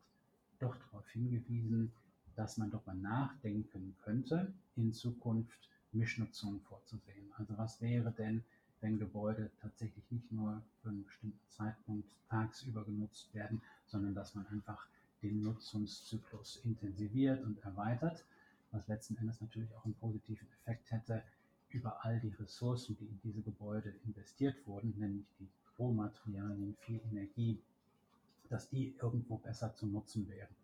doch 0.59 0.77
darauf 0.77 1.09
hingewiesen, 1.09 1.91
dass 2.37 2.59
man 2.59 2.71
doch 2.71 2.85
mal 2.85 2.97
nachdenken 2.97 3.97
könnte 4.05 4.53
in 4.77 4.93
Zukunft, 4.93 5.71
Mischnutzung 5.93 6.61
vorzusehen. 6.61 7.33
Also 7.37 7.57
was 7.59 7.81
wäre 7.81 8.13
denn, 8.13 8.45
wenn 8.81 8.99
Gebäude 8.99 9.51
tatsächlich 9.61 10.05
nicht 10.11 10.31
nur 10.33 10.63
für 10.83 10.89
einen 10.89 11.05
bestimmten 11.05 11.49
Zeitpunkt 11.49 12.09
tagsüber 12.29 12.85
genutzt 12.85 13.33
werden, 13.35 13.61
sondern 13.87 14.15
dass 14.15 14.35
man 14.35 14.47
einfach 14.49 14.87
den 15.23 15.43
Nutzungszyklus 15.43 16.61
intensiviert 16.65 17.43
und 17.45 17.63
erweitert, 17.63 18.25
was 18.73 18.87
letzten 18.89 19.17
Endes 19.17 19.41
natürlich 19.41 19.75
auch 19.75 19.85
einen 19.85 19.95
positiven 19.95 20.49
Effekt 20.53 20.91
hätte 20.91 21.23
über 21.71 22.05
all 22.05 22.19
die 22.21 22.35
Ressourcen, 22.41 22.97
die 22.99 23.05
in 23.05 23.21
diese 23.23 23.43
Gebäude 23.43 23.95
investiert 24.05 24.57
wurden, 24.67 24.95
nämlich 24.99 25.27
die 25.39 25.49
Rohmaterialien, 25.79 26.77
viel 26.81 27.01
Energie, 27.11 27.59
dass 28.49 28.69
die 28.69 28.95
irgendwo 29.01 29.39
besser 29.39 29.75
zu 29.75 29.87
nutzen 29.87 30.29
wären. 30.29 30.55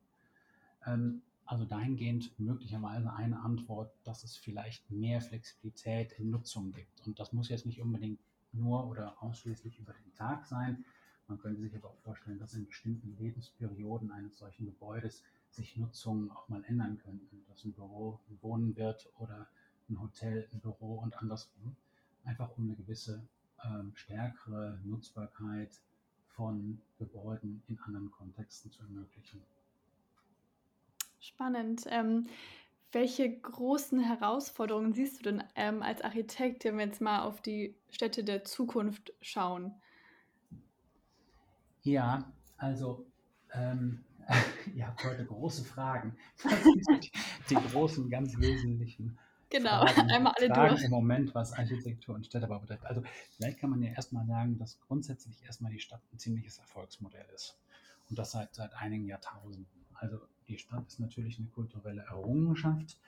Ähm, 0.87 1.23
also 1.47 1.65
dahingehend 1.65 2.39
möglicherweise 2.39 3.13
eine 3.13 3.41
Antwort, 3.41 3.93
dass 4.05 4.25
es 4.25 4.37
vielleicht 4.37 4.91
mehr 4.91 5.21
Flexibilität 5.21 6.13
in 6.19 6.31
Nutzung 6.31 6.73
gibt. 6.73 7.07
Und 7.07 7.19
das 7.19 7.33
muss 7.33 7.49
jetzt 7.49 7.67
nicht 7.67 7.81
unbedingt 7.81 8.21
nur 8.53 8.87
oder 8.87 9.23
ausschließlich 9.23 9.79
über 9.79 9.93
den 9.93 10.15
Tag 10.15 10.47
sein. 10.47 10.85
Man 11.29 11.39
könnte 11.39 11.61
sich 11.61 11.75
aber 11.75 11.89
auch 11.89 11.99
vorstellen, 11.99 12.39
dass 12.39 12.55
in 12.55 12.67
bestimmten 12.67 13.17
Lebensperioden 13.19 14.11
eines 14.13 14.39
solchen 14.39 14.67
Gebäudes 14.67 15.23
sich 15.51 15.77
Nutzungen 15.77 16.31
auch 16.31 16.49
mal 16.49 16.65
ändern 16.65 16.99
könnten. 16.99 17.45
Dass 17.49 17.65
ein 17.65 17.73
Büro 17.73 18.21
Wohnen 18.43 18.77
wird 18.77 19.09
oder 19.19 19.49
ein 19.89 20.01
Hotel 20.01 20.49
ein 20.53 20.61
Büro 20.61 20.99
und 20.99 21.17
andersrum. 21.19 21.77
Einfach 22.25 22.51
um 22.57 22.65
eine 22.65 22.75
gewisse 22.75 23.23
ähm, 23.65 23.93
stärkere 23.95 24.79
Nutzbarkeit 24.85 25.71
von 26.29 26.81
Gebäuden 26.99 27.63
in 27.69 27.79
anderen 27.81 28.11
Kontexten 28.11 28.71
zu 28.71 28.83
ermöglichen. 28.83 29.41
Spannend. 31.27 31.85
Ähm, 31.89 32.27
Welche 32.93 33.31
großen 33.41 34.01
Herausforderungen 34.01 34.93
siehst 34.95 35.21
du 35.21 35.25
denn 35.25 35.45
ähm, 35.57 35.83
als 35.83 36.03
Architekt, 36.03 36.65
wenn 36.65 36.79
wir 36.79 36.87
jetzt 36.87 37.01
mal 37.01 37.23
auf 37.23 37.41
die 37.43 37.77
Städte 37.91 38.25
der 38.25 38.45
Zukunft 38.45 39.13
schauen? 39.21 39.75
Ja, 41.83 42.33
also 42.57 43.07
ähm, 43.53 44.05
ihr 44.75 44.87
habt 44.87 45.05
heute 45.05 45.25
große 45.25 45.65
Fragen. 45.65 46.17
Die 47.51 47.61
großen, 47.61 48.11
ganz 48.11 48.39
wesentlichen 48.39 49.19
Genau, 49.51 49.87
Fragen, 49.87 50.11
einmal 50.11 50.33
alle 50.37 50.51
Fragen 50.51 50.55
durch. 50.55 50.83
im 50.83 50.91
Moment, 50.91 51.35
was 51.35 51.53
Architektur 51.53 52.15
und 52.15 52.27
Städtebau 52.27 52.59
betrifft. 52.61 52.85
Also 52.87 53.03
vielleicht 53.31 53.59
kann 53.61 53.71
man 53.71 53.83
ja 53.83 53.93
erstmal 53.93 54.27
sagen, 54.27 54.59
dass 54.59 54.81
grundsätzlich 54.81 55.43
erstmal 55.45 55.73
die 55.73 55.81
Stadt 55.81 56.03
ein 56.13 56.19
ziemliches 56.19 56.59
Erfolgsmodell 56.59 57.27
ist. 57.35 57.59
Und 58.09 58.19
das 58.19 58.33
seit, 58.33 58.55
seit 58.55 58.75
einigen 58.75 59.07
Jahrtausenden. 59.07 59.67
Also 59.95 60.21
die 60.49 60.59
Stadt 60.59 60.87
ist 60.87 61.01
natürlich 61.01 61.39
eine 61.39 61.49
kulturelle 61.49 62.03
Errungenschaft, 62.03 62.99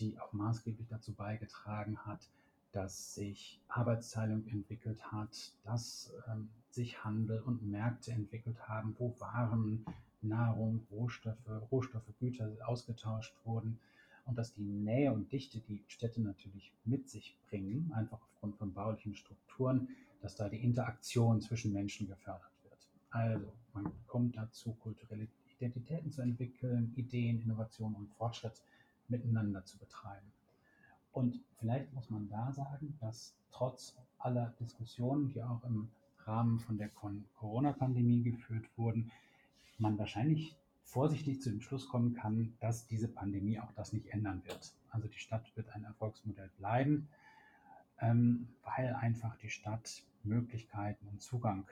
die 0.00 0.18
auch 0.18 0.32
maßgeblich 0.32 0.88
dazu 0.88 1.12
beigetragen 1.12 1.98
hat, 2.04 2.28
dass 2.72 3.14
sich 3.14 3.60
Arbeitsteilung 3.68 4.46
entwickelt 4.48 5.12
hat, 5.12 5.52
dass 5.62 6.12
ähm, 6.28 6.48
sich 6.70 7.04
Handel 7.04 7.40
und 7.40 7.62
Märkte 7.62 8.10
entwickelt 8.10 8.68
haben, 8.68 8.96
wo 8.98 9.14
Waren, 9.20 9.84
Nahrung, 10.22 10.84
Rohstoffe, 10.90 11.36
Rohstoffe, 11.70 12.12
Güter 12.18 12.50
ausgetauscht 12.66 13.34
wurden 13.44 13.78
und 14.26 14.36
dass 14.36 14.54
die 14.54 14.62
Nähe 14.62 15.12
und 15.12 15.30
Dichte, 15.30 15.60
die 15.60 15.84
Städte 15.86 16.20
natürlich 16.20 16.72
mit 16.84 17.08
sich 17.08 17.36
bringen, 17.48 17.92
einfach 17.94 18.20
aufgrund 18.20 18.56
von 18.56 18.72
baulichen 18.72 19.14
Strukturen, 19.14 19.88
dass 20.22 20.34
da 20.34 20.48
die 20.48 20.62
Interaktion 20.64 21.40
zwischen 21.40 21.72
Menschen 21.72 22.08
gefördert 22.08 22.50
wird. 22.64 22.88
Also 23.10 23.52
man 23.72 23.92
kommt 24.06 24.36
dazu, 24.36 24.72
kulturelle 24.82 25.28
Identitäten 25.64 26.12
zu 26.12 26.22
entwickeln, 26.22 26.92
Ideen, 26.96 27.40
Innovation 27.40 27.94
und 27.94 28.10
Fortschritt 28.10 28.62
miteinander 29.08 29.64
zu 29.64 29.78
betreiben. 29.78 30.32
Und 31.12 31.40
vielleicht 31.58 31.92
muss 31.94 32.10
man 32.10 32.28
da 32.28 32.52
sagen, 32.52 32.96
dass 33.00 33.34
trotz 33.50 33.96
aller 34.18 34.52
Diskussionen, 34.60 35.28
die 35.28 35.42
auch 35.42 35.62
im 35.64 35.88
Rahmen 36.26 36.58
von 36.58 36.76
der 36.76 36.90
Corona-Pandemie 36.90 38.22
geführt 38.22 38.66
wurden, 38.76 39.10
man 39.78 39.98
wahrscheinlich 39.98 40.56
vorsichtig 40.82 41.40
zu 41.40 41.50
dem 41.50 41.60
Schluss 41.60 41.88
kommen 41.88 42.14
kann, 42.14 42.54
dass 42.60 42.86
diese 42.86 43.08
Pandemie 43.08 43.58
auch 43.58 43.72
das 43.72 43.92
nicht 43.92 44.06
ändern 44.08 44.42
wird. 44.44 44.74
Also 44.90 45.08
die 45.08 45.18
Stadt 45.18 45.44
wird 45.56 45.70
ein 45.70 45.84
Erfolgsmodell 45.84 46.50
bleiben, 46.58 47.08
ähm, 48.00 48.48
weil 48.64 48.94
einfach 48.94 49.36
die 49.38 49.50
Stadt 49.50 50.02
Möglichkeiten 50.24 51.06
und 51.08 51.22
Zugang 51.22 51.66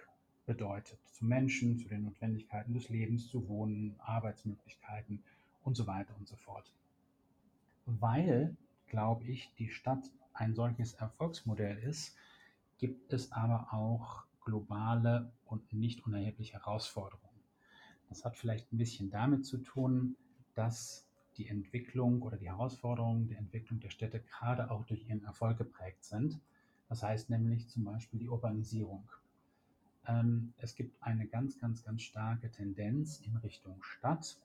bedeutet 0.47 0.99
zu 1.13 1.25
Menschen, 1.25 1.79
zu 1.79 1.89
den 1.89 2.05
Notwendigkeiten 2.05 2.75
des 2.75 2.89
Lebens, 2.89 3.29
zu 3.29 3.49
Wohnen, 3.49 3.95
Arbeitsmöglichkeiten 4.01 5.23
und 5.63 5.77
so 5.77 5.87
weiter 5.87 6.15
und 6.19 6.29
so 6.29 6.37
fort. 6.37 6.73
Weil, 7.87 8.57
glaube 8.87 9.25
ich, 9.25 9.53
die 9.59 9.69
Stadt 9.69 10.11
ein 10.35 10.55
solches 10.55 10.95
Erfolgsmodell 10.95 11.79
ist, 11.79 12.17
gibt 12.79 13.13
es 13.13 13.33
aber 13.33 13.73
auch 13.73 14.25
globale 14.45 15.31
und 15.47 15.73
nicht 15.73 16.05
unerhebliche 16.07 16.55
Herausforderungen. 16.55 17.23
Das 18.09 18.25
hat 18.25 18.37
vielleicht 18.37 18.73
ein 18.73 18.79
bisschen 18.79 19.11
damit 19.11 19.47
zu 19.47 19.59
tun, 19.59 20.17
dass 20.55 21.07
die 21.37 21.49
Entwicklung 21.49 22.23
oder 22.23 22.37
die 22.37 22.51
Herausforderungen 22.51 23.29
der 23.29 23.39
Entwicklung 23.39 23.81
der 23.81 23.91
Städte 23.91 24.21
gerade 24.21 24.71
auch 24.71 24.85
durch 24.85 25.09
ihren 25.09 25.25
Erfolg 25.25 25.59
geprägt 25.59 26.05
sind. 26.05 26.39
Das 26.89 27.03
heißt 27.03 27.31
nämlich 27.31 27.69
zum 27.69 27.85
Beispiel 27.85 28.21
die 28.21 28.29
Urbanisierung. 28.29 29.09
Ähm, 30.07 30.53
es 30.59 30.75
gibt 30.75 31.03
eine 31.03 31.27
ganz, 31.27 31.59
ganz, 31.59 31.85
ganz 31.85 32.03
starke 32.03 32.51
Tendenz 32.51 33.21
in 33.21 33.37
Richtung 33.37 33.83
Stadt 33.83 34.37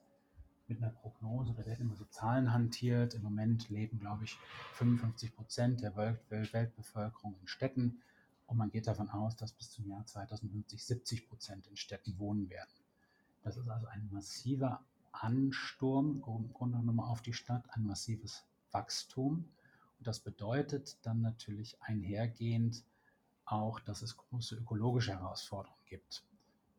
mit 0.68 0.82
einer 0.82 0.90
Prognose, 0.90 1.54
da 1.54 1.64
werden 1.64 1.86
immer 1.86 1.96
so 1.96 2.04
Zahlen 2.04 2.52
hantiert. 2.52 3.14
Im 3.14 3.22
Moment 3.22 3.70
leben, 3.70 3.98
glaube 3.98 4.24
ich, 4.24 4.38
55 4.74 5.34
Prozent 5.34 5.82
der 5.82 5.96
Welt 5.96 6.20
Weltbevölkerung 6.30 7.36
in 7.40 7.48
Städten 7.48 8.02
und 8.46 8.56
man 8.56 8.70
geht 8.70 8.86
davon 8.86 9.10
aus, 9.10 9.36
dass 9.36 9.52
bis 9.52 9.70
zum 9.70 9.88
Jahr 9.88 10.04
2050 10.06 10.82
70 10.82 11.28
Prozent 11.28 11.66
in 11.66 11.76
Städten 11.76 12.18
wohnen 12.18 12.48
werden. 12.48 12.70
Das 13.42 13.56
ist 13.56 13.68
also 13.68 13.86
ein 13.86 14.08
massiver 14.10 14.82
Ansturm 15.12 16.22
im 16.26 16.52
Grunde 16.52 16.78
genommen 16.78 17.00
auf 17.00 17.22
die 17.22 17.34
Stadt, 17.34 17.64
ein 17.72 17.84
massives 17.84 18.44
Wachstum. 18.72 19.44
Und 19.98 20.06
das 20.06 20.20
bedeutet 20.20 20.96
dann 21.02 21.20
natürlich 21.20 21.80
einhergehend 21.82 22.84
auch, 23.52 23.80
dass 23.80 24.02
es 24.02 24.16
große 24.16 24.56
ökologische 24.56 25.12
Herausforderungen 25.12 25.84
gibt, 25.86 26.24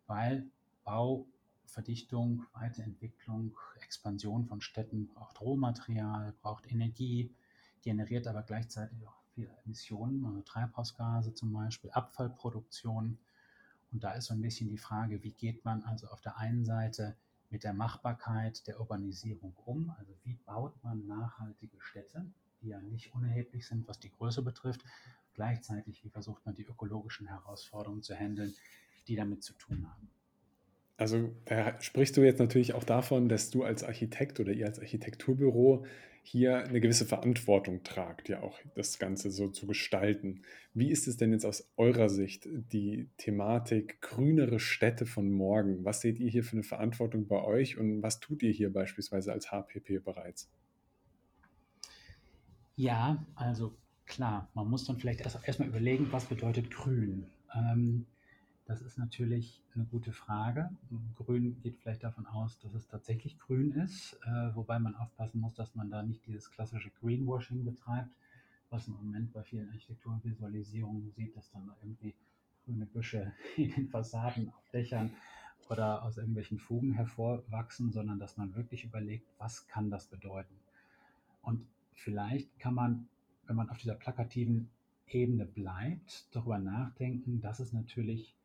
weil 0.08 0.50
Bau, 0.84 1.28
Verdichtung, 1.66 2.46
Weiterentwicklung, 2.54 3.56
Expansion 3.82 4.46
von 4.46 4.62
Städten 4.62 5.08
braucht 5.08 5.40
Rohmaterial, 5.42 6.34
braucht 6.42 6.72
Energie, 6.72 7.34
generiert 7.82 8.28
aber 8.28 8.44
gleichzeitig 8.44 9.08
auch 9.08 9.20
viele 9.34 9.56
Emissionen, 9.66 10.26
also 10.26 10.42
Treibhausgase 10.42 11.34
zum 11.34 11.54
Beispiel, 11.54 11.92
Abfallproduktion. 11.92 13.18
Und 13.92 14.04
da 14.04 14.12
ist 14.14 14.26
so 14.26 14.34
ein 14.34 14.42
bisschen 14.42 14.70
die 14.70 14.78
Frage, 14.78 15.24
wie 15.24 15.32
geht 15.32 15.64
man 15.66 15.84
also 15.84 16.08
auf 16.08 16.22
der 16.22 16.38
einen 16.38 16.66
Seite 16.66 17.16
mit 17.50 17.64
der 17.64 17.74
Machbarkeit 17.74 18.68
der 18.68 18.80
Urbanisierung 18.80 19.56
um? 19.66 19.94
Also 19.98 20.14
wie 20.24 20.36
baut 20.46 20.74
man 20.84 21.08
nachhaltige 21.08 21.80
Städte, 21.82 22.26
die 22.62 22.70
ja 22.70 22.82
nicht 22.82 23.14
unerheblich 23.14 23.68
sind, 23.68 23.88
was 23.88 24.00
die 24.00 24.12
Größe 24.12 24.42
betrifft. 24.42 24.84
Gleichzeitig, 25.40 26.04
wie 26.04 26.10
versucht 26.10 26.46
man 26.46 26.54
die 26.54 26.66
ökologischen 26.66 27.26
Herausforderungen 27.26 28.02
zu 28.02 28.14
handeln, 28.14 28.54
die 29.08 29.16
damit 29.16 29.42
zu 29.42 29.54
tun 29.54 29.88
haben? 29.90 30.10
Also 30.98 31.34
da 31.46 31.80
sprichst 31.80 32.18
du 32.18 32.24
jetzt 32.24 32.40
natürlich 32.40 32.74
auch 32.74 32.84
davon, 32.84 33.30
dass 33.30 33.50
du 33.50 33.64
als 33.64 33.86
Architekt 33.86 34.42
oder 34.42 34.52
ihr 34.52 34.66
als 34.66 34.80
Architekturbüro 34.80 35.86
hier 36.24 36.66
eine 36.66 36.82
gewisse 36.82 37.06
Verantwortung 37.06 37.84
tragt, 37.84 38.28
ja 38.28 38.42
auch 38.42 38.60
das 38.76 39.00
Ganze 39.00 39.32
so 39.32 39.48
zu 39.48 39.66
gestalten. 39.66 40.42
Wie 40.74 40.92
ist 40.92 41.08
es 41.08 41.16
denn 41.16 41.32
jetzt 41.32 41.46
aus 41.46 41.72
eurer 41.78 42.10
Sicht 42.10 42.46
die 42.52 43.10
Thematik 43.16 44.02
grünere 44.02 44.60
Städte 44.60 45.06
von 45.06 45.32
morgen? 45.32 45.86
Was 45.86 46.02
seht 46.02 46.20
ihr 46.20 46.30
hier 46.30 46.44
für 46.44 46.58
eine 46.58 46.64
Verantwortung 46.64 47.30
bei 47.30 47.42
euch 47.42 47.78
und 47.78 48.04
was 48.04 48.20
tut 48.20 48.44
ihr 48.44 48.52
hier 48.52 48.74
beispielsweise 48.74 49.32
als 49.32 49.54
HPP 49.54 50.04
bereits? 50.04 50.52
Ja, 52.76 53.26
also 53.36 53.78
klar, 54.10 54.50
man 54.54 54.70
muss 54.70 54.86
dann 54.86 54.98
vielleicht 54.98 55.22
erst 55.22 55.40
erstmal 55.48 55.70
überlegen, 55.70 56.12
was 56.12 56.26
bedeutet 56.26 56.70
grün. 56.72 57.28
Ähm, 57.54 58.06
das 58.66 58.82
ist 58.82 58.98
natürlich 58.98 59.64
eine 59.74 59.86
gute 59.86 60.12
Frage. 60.12 60.70
Grün 61.16 61.60
geht 61.62 61.78
vielleicht 61.78 62.04
davon 62.04 62.28
aus, 62.28 62.60
dass 62.60 62.74
es 62.74 62.88
tatsächlich 62.88 63.40
grün 63.40 63.72
ist, 63.72 64.20
äh, 64.26 64.56
wobei 64.56 64.78
man 64.78 64.96
aufpassen 64.96 65.40
muss, 65.40 65.56
dass 65.56 65.74
man 65.76 65.90
da 65.90 66.04
nicht 66.04 66.26
dieses 66.28 66.52
klassische 66.52 66.92
Greenwashing 67.02 67.64
betreibt, 67.64 68.12
was 68.70 68.88
im 68.88 68.94
Moment 68.96 69.34
bei 69.34 69.44
vielen 69.44 69.70
Architekturvisualisierungen 69.70 71.10
sieht, 71.12 71.36
dass 71.36 71.50
dann 71.52 71.72
irgendwie 71.82 72.14
grüne 72.66 72.86
Büsche 72.86 73.32
in 73.58 73.72
den 73.72 73.88
Fassaden, 73.88 74.50
auf 74.50 74.70
Dächern 74.72 75.12
oder 75.70 76.04
aus 76.04 76.18
irgendwelchen 76.18 76.60
Fugen 76.60 76.94
hervorwachsen, 76.94 77.92
sondern 77.92 78.20
dass 78.20 78.38
man 78.38 78.56
wirklich 78.56 78.84
überlegt, 78.84 79.28
was 79.38 79.68
kann 79.68 79.90
das 79.90 80.08
bedeuten. 80.08 80.56
Und 81.42 81.66
vielleicht 81.94 82.60
kann 82.60 82.74
man, 82.74 83.08
wenn 83.50 83.56
man 83.56 83.70
auf 83.70 83.80
dieser 83.80 83.96
plakativen 83.96 84.70
Ebene 85.08 85.46
bleibt, 85.46 86.28
darüber 86.32 86.60
nachdenken, 86.60 87.42
dass 87.42 87.60
es 87.60 87.74
natürlich 87.74 88.36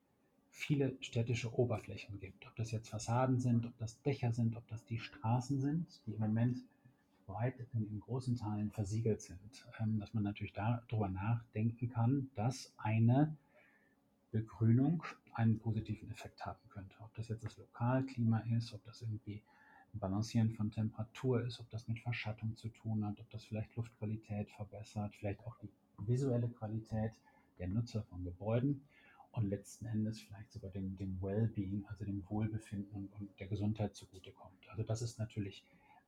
viele 0.49 0.97
städtische 1.01 1.53
Oberflächen 1.59 2.19
gibt. 2.21 2.47
Ob 2.47 2.57
das 2.57 2.71
jetzt 2.71 2.89
Fassaden 2.89 3.39
sind, 3.39 3.67
ob 3.67 3.77
das 3.77 4.01
Dächer 4.01 4.33
sind, 4.33 4.57
ob 4.57 4.67
das 4.69 4.83
die 4.87 4.99
Straßen 4.99 5.61
sind, 5.61 5.87
die 6.07 6.15
im 6.15 6.21
Moment 6.21 6.59
weit 7.27 7.55
in, 7.75 7.87
in 7.91 8.01
großen 8.01 8.37
Teilen 8.37 8.71
versiegelt 8.71 9.21
sind. 9.21 9.67
Ähm, 9.79 10.01
dass 10.01 10.15
man 10.15 10.23
natürlich 10.23 10.55
darüber 10.55 11.09
nachdenken 11.09 11.91
kann, 11.91 12.31
dass 12.35 12.73
eine 12.79 13.37
Begrünung 14.33 15.03
einen 15.35 15.59
positiven 15.59 16.11
Effekt 16.11 16.47
haben 16.47 16.67
könnte. 16.71 16.95
Ob 17.01 17.15
das 17.15 17.29
jetzt 17.29 17.45
das 17.45 17.59
Lokalklima 17.59 18.39
ist, 18.57 18.73
ob 18.73 18.83
das 18.85 19.03
irgendwie 19.03 19.43
Balancieren 19.99 20.51
von 20.51 20.71
Temperatur 20.71 21.45
ist, 21.45 21.61
ob 21.61 21.71
das 21.71 21.89
mit 21.89 22.01
Verschattung 22.01 22.57
zu 22.57 22.69
tun 22.69 23.05
hat, 23.05 23.19
ob 23.21 23.31
das 23.31 23.45
vielleicht 23.45 23.75
Luftqualität 23.77 24.51
verbessert, 24.51 25.15
vielleicht 25.15 25.45
auch 25.47 25.57
die 25.59 25.71
visuelle 25.99 26.49
Qualität 26.49 27.13
der 27.59 27.69
Nutzer 27.69 28.03
von 28.03 28.25
Gebäuden 28.25 28.83
und 29.33 29.49
letzten 29.49 29.87
Endes 29.87 30.21
vielleicht 30.21 30.53
sogar 30.53 30.71
dem, 30.71 30.97
dem 30.97 31.21
Wellbeing, 31.21 31.85
also 31.89 32.05
dem 32.05 32.25
Wohlbefinden 32.29 33.09
und 33.19 33.29
der 33.39 33.47
Gesundheit 33.49 33.95
zugutekommt. 33.95 34.69
Also 34.69 34.83
das 34.83 35.03
ist 35.03 35.19
natürlich 35.19 35.65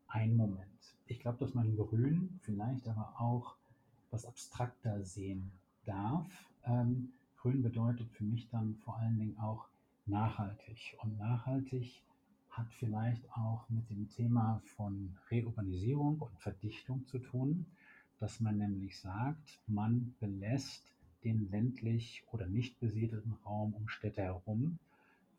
ein 0.09 0.37
Moment. 0.37 0.97
Ich 1.07 1.21
glaube, 1.21 1.39
dass 1.39 1.55
man 1.55 1.77
Grün 1.77 2.39
vielleicht 2.43 2.89
aber 2.89 3.15
auch 3.19 3.57
was 4.11 4.25
abstrakter 4.25 5.05
sehen 5.05 5.51
darf. 5.85 6.27
Ähm, 6.65 7.13
Grün 7.37 7.63
bedeutet 7.63 8.11
für 8.13 8.25
mich 8.25 8.49
dann 8.49 8.77
vor 8.77 8.99
allen 8.99 9.19
Dingen 9.19 9.39
auch 9.39 9.69
nachhaltig. 10.07 10.97
Und 11.03 11.19
nachhaltig 11.19 12.03
hat 12.57 12.73
vielleicht 12.79 13.23
auch 13.33 13.69
mit 13.69 13.89
dem 13.91 14.09
Thema 14.09 14.63
von 14.77 15.17
Reurbanisierung 15.31 16.21
und 16.21 16.41
Verdichtung 16.41 17.07
zu 17.07 17.19
tun, 17.19 17.67
dass 18.19 18.41
man 18.41 18.57
nämlich 18.57 18.99
sagt, 18.99 19.61
man 19.67 20.15
belässt 20.21 20.83
den 21.23 21.51
ländlich 21.51 22.25
oder 22.33 22.47
nicht 22.47 22.81
besiedelten 22.81 23.37
Raum 23.45 23.75
um 23.75 23.89
Städte 23.89 24.23
herum, 24.23 24.79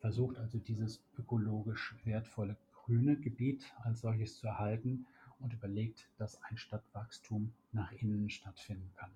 versucht 0.00 0.38
also 0.38 0.58
dieses 0.58 1.02
ökologisch 1.18 1.96
wertvolle 2.04 2.56
grüne 2.74 3.16
Gebiet 3.16 3.64
als 3.82 4.00
solches 4.00 4.38
zu 4.38 4.46
erhalten 4.46 5.06
und 5.40 5.52
überlegt, 5.52 6.08
dass 6.18 6.40
ein 6.44 6.56
Stadtwachstum 6.56 7.52
nach 7.72 7.90
innen 7.92 8.30
stattfinden 8.30 8.90
kann. 8.96 9.10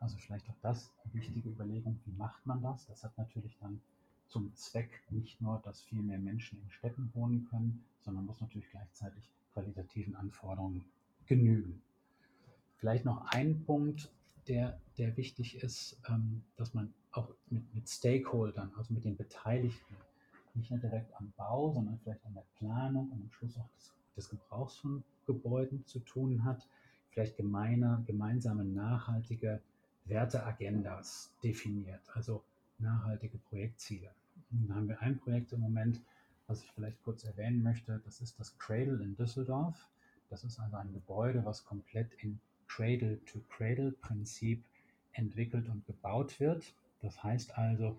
Also 0.00 0.16
vielleicht 0.18 0.48
auch 0.48 0.56
das 0.62 0.90
eine 1.04 1.14
wichtige 1.14 1.50
Überlegung, 1.50 1.98
wie 2.04 2.12
macht 2.16 2.46
man 2.46 2.62
das? 2.62 2.86
Das 2.86 3.04
hat 3.04 3.16
natürlich 3.18 3.56
dann 3.60 3.80
zum 4.28 4.54
Zweck 4.54 5.02
nicht 5.10 5.40
nur, 5.40 5.60
dass 5.64 5.82
viel 5.82 6.02
mehr 6.02 6.18
Menschen 6.18 6.60
in 6.62 6.70
Städten 6.70 7.10
wohnen 7.14 7.46
können, 7.48 7.84
sondern 8.00 8.26
muss 8.26 8.40
natürlich 8.40 8.70
gleichzeitig 8.70 9.30
qualitativen 9.52 10.16
Anforderungen 10.16 10.84
genügen. 11.26 11.82
Vielleicht 12.76 13.04
noch 13.04 13.26
ein 13.32 13.64
Punkt, 13.64 14.10
der, 14.48 14.78
der 14.98 15.16
wichtig 15.16 15.62
ist, 15.62 16.00
ähm, 16.08 16.42
dass 16.56 16.74
man 16.74 16.92
auch 17.12 17.28
mit, 17.50 17.74
mit 17.74 17.88
Stakeholdern, 17.88 18.70
also 18.76 18.92
mit 18.94 19.04
den 19.04 19.16
Beteiligten, 19.16 19.96
nicht 20.54 20.70
nur 20.70 20.80
direkt 20.80 21.14
am 21.16 21.32
Bau, 21.36 21.70
sondern 21.70 21.98
vielleicht 21.98 22.24
an 22.24 22.34
der 22.34 22.44
Planung 22.58 23.10
und 23.10 23.22
am 23.22 23.30
Schluss 23.30 23.56
auch 23.58 23.68
des, 23.76 23.92
des 24.16 24.28
Gebrauchs 24.30 24.76
von 24.76 25.02
Gebäuden 25.26 25.84
zu 25.86 26.00
tun 26.00 26.44
hat, 26.44 26.66
vielleicht 27.10 27.36
gemeine, 27.36 28.02
gemeinsame 28.06 28.64
nachhaltige 28.64 29.60
Werteagendas 30.04 31.32
definiert, 31.42 32.02
also 32.14 32.42
nachhaltige 32.78 33.38
Projektziele. 33.38 34.10
Und 34.50 34.68
da 34.68 34.74
haben 34.74 34.88
wir 34.88 35.00
ein 35.00 35.18
Projekt 35.18 35.52
im 35.52 35.60
Moment, 35.60 36.00
was 36.46 36.62
ich 36.62 36.70
vielleicht 36.72 37.02
kurz 37.02 37.24
erwähnen 37.24 37.62
möchte. 37.62 38.00
Das 38.04 38.20
ist 38.20 38.38
das 38.38 38.56
Cradle 38.58 39.02
in 39.02 39.16
Düsseldorf. 39.16 39.88
Das 40.30 40.44
ist 40.44 40.58
also 40.58 40.76
ein 40.76 40.92
Gebäude, 40.92 41.44
was 41.44 41.64
komplett 41.64 42.12
in 42.18 42.38
Cradle-to-Cradle-Prinzip 42.68 44.64
entwickelt 45.12 45.68
und 45.68 45.86
gebaut 45.86 46.38
wird. 46.40 46.74
Das 47.00 47.22
heißt 47.22 47.56
also, 47.56 47.98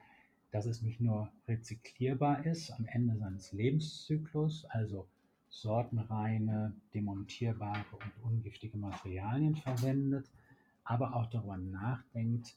dass 0.51 0.65
es 0.65 0.81
nicht 0.81 1.01
nur 1.01 1.29
rezyklierbar 1.47 2.45
ist 2.45 2.71
am 2.71 2.85
Ende 2.85 3.17
seines 3.17 3.51
Lebenszyklus, 3.51 4.65
also 4.65 5.07
sortenreine, 5.49 6.73
demontierbare 6.93 7.85
und 7.91 8.23
ungiftige 8.23 8.77
Materialien 8.77 9.55
verwendet, 9.55 10.29
aber 10.83 11.15
auch 11.15 11.27
darüber 11.27 11.57
nachdenkt, 11.57 12.55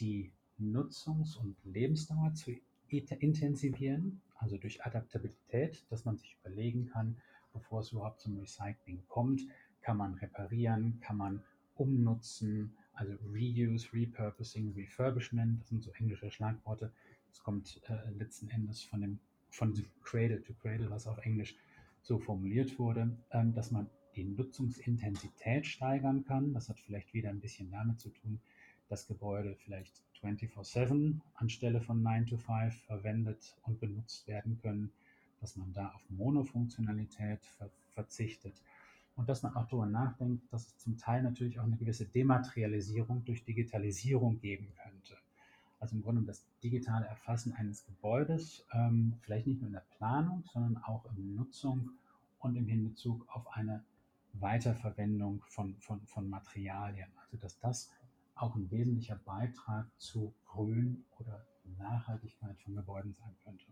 die 0.00 0.32
Nutzungs- 0.58 1.36
und 1.36 1.56
Lebensdauer 1.64 2.34
zu 2.34 2.52
intensivieren, 2.88 4.20
also 4.36 4.56
durch 4.56 4.84
Adaptabilität, 4.84 5.84
dass 5.90 6.04
man 6.04 6.16
sich 6.16 6.36
überlegen 6.40 6.86
kann, 6.86 7.16
bevor 7.52 7.80
es 7.80 7.92
überhaupt 7.92 8.20
zum 8.20 8.38
Recycling 8.38 9.02
kommt, 9.08 9.42
kann 9.80 9.96
man 9.96 10.14
reparieren, 10.14 11.00
kann 11.00 11.16
man 11.16 11.42
umnutzen, 11.74 12.76
also 12.92 13.14
Reuse, 13.26 13.92
Repurposing, 13.92 14.72
Refurbishment, 14.74 15.60
das 15.60 15.68
sind 15.68 15.82
so 15.82 15.90
englische 15.92 16.30
Schlagworte. 16.30 16.92
Das 17.28 17.42
kommt 17.42 17.80
äh, 17.88 18.10
letzten 18.10 18.48
Endes 18.50 18.82
von 18.82 19.00
dem, 19.00 19.18
von 19.50 19.74
dem 19.74 19.86
Cradle 20.02 20.40
to 20.42 20.54
Cradle, 20.54 20.90
was 20.90 21.06
auf 21.06 21.18
Englisch 21.18 21.56
so 22.02 22.18
formuliert 22.18 22.78
wurde, 22.78 23.16
ähm, 23.32 23.52
dass 23.54 23.70
man 23.70 23.90
die 24.14 24.24
Nutzungsintensität 24.24 25.66
steigern 25.66 26.24
kann. 26.24 26.52
Das 26.52 26.68
hat 26.68 26.78
vielleicht 26.78 27.12
wieder 27.14 27.30
ein 27.30 27.40
bisschen 27.40 27.70
damit 27.70 28.00
zu 28.00 28.10
tun, 28.10 28.40
dass 28.88 29.08
Gebäude 29.08 29.56
vielleicht 29.56 30.02
24-7 30.24 31.20
anstelle 31.34 31.80
von 31.80 32.02
9 32.02 32.26
to 32.26 32.36
5 32.36 32.74
verwendet 32.86 33.56
und 33.62 33.80
benutzt 33.80 34.26
werden 34.26 34.58
können, 34.62 34.90
dass 35.40 35.56
man 35.56 35.72
da 35.72 35.88
auf 35.90 36.02
Monofunktionalität 36.08 37.44
ver 37.58 37.70
verzichtet 37.94 38.54
und 39.16 39.28
dass 39.28 39.44
man 39.44 39.54
auch 39.54 39.66
darüber 39.66 39.86
nachdenkt, 39.86 40.52
dass 40.52 40.66
es 40.66 40.78
zum 40.78 40.98
Teil 40.98 41.22
natürlich 41.22 41.60
auch 41.60 41.64
eine 41.64 41.76
gewisse 41.76 42.06
Dematerialisierung 42.06 43.24
durch 43.24 43.44
Digitalisierung 43.44 44.40
geben 44.40 44.66
könnte. 44.82 45.16
Also 45.78 45.94
im 45.96 46.02
Grunde 46.02 46.22
das 46.22 46.44
digitale 46.62 47.06
Erfassen 47.06 47.52
eines 47.52 47.84
Gebäudes, 47.84 48.64
ähm, 48.72 49.14
vielleicht 49.22 49.46
nicht 49.46 49.60
nur 49.60 49.68
in 49.68 49.74
der 49.74 49.84
Planung, 49.98 50.42
sondern 50.52 50.82
auch 50.82 51.04
in 51.16 51.36
Nutzung 51.36 51.90
und 52.40 52.56
im 52.56 52.66
Hinbezug 52.66 53.26
auf 53.28 53.46
eine 53.54 53.84
Weiterverwendung 54.32 55.42
von, 55.46 55.76
von, 55.76 56.00
von 56.06 56.28
Materialien. 56.28 57.08
Also 57.22 57.36
dass 57.36 57.58
das 57.60 57.90
auch 58.34 58.56
ein 58.56 58.70
wesentlicher 58.70 59.16
Beitrag 59.16 59.88
zu 59.98 60.34
Grün 60.44 61.04
oder 61.18 61.46
Nachhaltigkeit 61.78 62.58
von 62.60 62.74
Gebäuden 62.74 63.14
sein 63.14 63.36
könnte. 63.44 63.66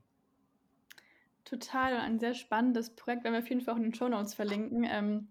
Total 1.44 1.96
ein 1.96 2.18
sehr 2.18 2.34
spannendes 2.34 2.94
Projekt, 2.94 3.24
werden 3.24 3.34
wir 3.34 3.40
auf 3.40 3.48
jeden 3.48 3.60
Fall 3.60 3.74
auch 3.74 3.78
in 3.78 3.84
den 3.84 3.94
Show 3.94 4.08
Notes 4.08 4.34
verlinken. 4.34 4.84
Ähm, 4.84 5.28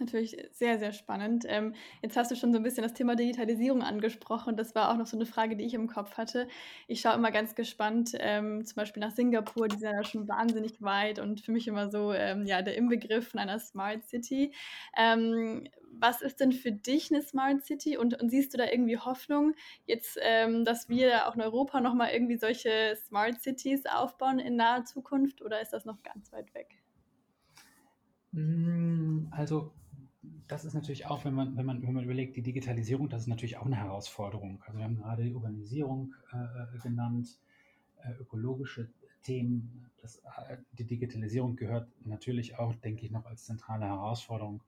natürlich 0.00 0.36
sehr, 0.52 0.78
sehr 0.78 0.92
spannend. 0.92 1.44
Ähm, 1.48 1.74
jetzt 2.02 2.16
hast 2.16 2.30
du 2.30 2.36
schon 2.36 2.52
so 2.52 2.58
ein 2.58 2.62
bisschen 2.62 2.82
das 2.82 2.94
Thema 2.94 3.16
Digitalisierung 3.16 3.82
angesprochen. 3.82 4.56
Das 4.56 4.74
war 4.74 4.90
auch 4.90 4.96
noch 4.96 5.06
so 5.06 5.16
eine 5.16 5.26
Frage, 5.26 5.56
die 5.56 5.64
ich 5.64 5.74
im 5.74 5.88
Kopf 5.88 6.16
hatte. 6.16 6.48
Ich 6.88 7.00
schaue 7.00 7.14
immer 7.14 7.30
ganz 7.30 7.54
gespannt, 7.54 8.12
ähm, 8.18 8.64
zum 8.64 8.76
Beispiel 8.76 9.00
nach 9.00 9.12
Singapur, 9.12 9.68
die 9.68 9.76
sind 9.76 9.92
ja 9.92 10.04
schon 10.04 10.28
wahnsinnig 10.28 10.82
weit 10.82 11.18
und 11.18 11.40
für 11.40 11.52
mich 11.52 11.68
immer 11.68 11.90
so 11.90 12.12
ähm, 12.12 12.46
ja, 12.46 12.62
der 12.62 12.76
Inbegriff 12.76 13.28
von 13.28 13.40
einer 13.40 13.58
Smart 13.58 14.04
City. 14.04 14.52
Ähm, 14.96 15.68
was 15.98 16.22
ist 16.22 16.40
denn 16.40 16.52
für 16.52 16.72
dich 16.72 17.10
eine 17.10 17.22
Smart 17.22 17.64
City 17.64 17.96
und, 17.96 18.20
und 18.20 18.30
siehst 18.30 18.52
du 18.54 18.58
da 18.58 18.64
irgendwie 18.64 18.98
Hoffnung, 18.98 19.54
jetzt, 19.86 20.18
ähm, 20.22 20.64
dass 20.64 20.88
wir 20.88 21.28
auch 21.28 21.34
in 21.34 21.42
Europa 21.42 21.80
nochmal 21.80 22.10
irgendwie 22.12 22.38
solche 22.38 22.96
Smart 22.96 23.42
Cities 23.42 23.84
aufbauen 23.86 24.38
in 24.38 24.56
naher 24.56 24.84
Zukunft 24.84 25.42
oder 25.42 25.60
ist 25.60 25.72
das 25.72 25.84
noch 25.84 26.02
ganz 26.02 26.32
weit 26.32 26.54
weg? 26.54 26.82
Hm, 28.32 29.28
also 29.30 29.72
das 30.48 30.64
ist 30.64 30.74
natürlich 30.74 31.06
auch, 31.06 31.24
wenn 31.24 31.34
man, 31.34 31.56
wenn 31.56 31.66
man, 31.66 31.82
wenn 31.82 31.92
man 31.92 32.04
überlegt, 32.04 32.36
die 32.36 32.42
Digitalisierung, 32.42 33.08
das 33.08 33.22
ist 33.22 33.28
natürlich 33.28 33.56
auch 33.56 33.66
eine 33.66 33.76
Herausforderung. 33.76 34.62
Also 34.66 34.78
wir 34.78 34.84
haben 34.84 34.96
gerade 34.96 35.24
die 35.24 35.34
Urbanisierung 35.34 36.14
äh, 36.32 36.78
genannt, 36.78 37.38
äh, 38.02 38.12
ökologische 38.20 38.88
Themen. 39.22 39.90
Das, 40.00 40.18
äh, 40.18 40.58
die 40.72 40.84
Digitalisierung 40.84 41.56
gehört 41.56 41.88
natürlich 42.04 42.58
auch, 42.58 42.74
denke 42.76 43.06
ich, 43.06 43.12
noch 43.12 43.26
als 43.26 43.44
zentrale 43.44 43.86
Herausforderung 43.86 44.62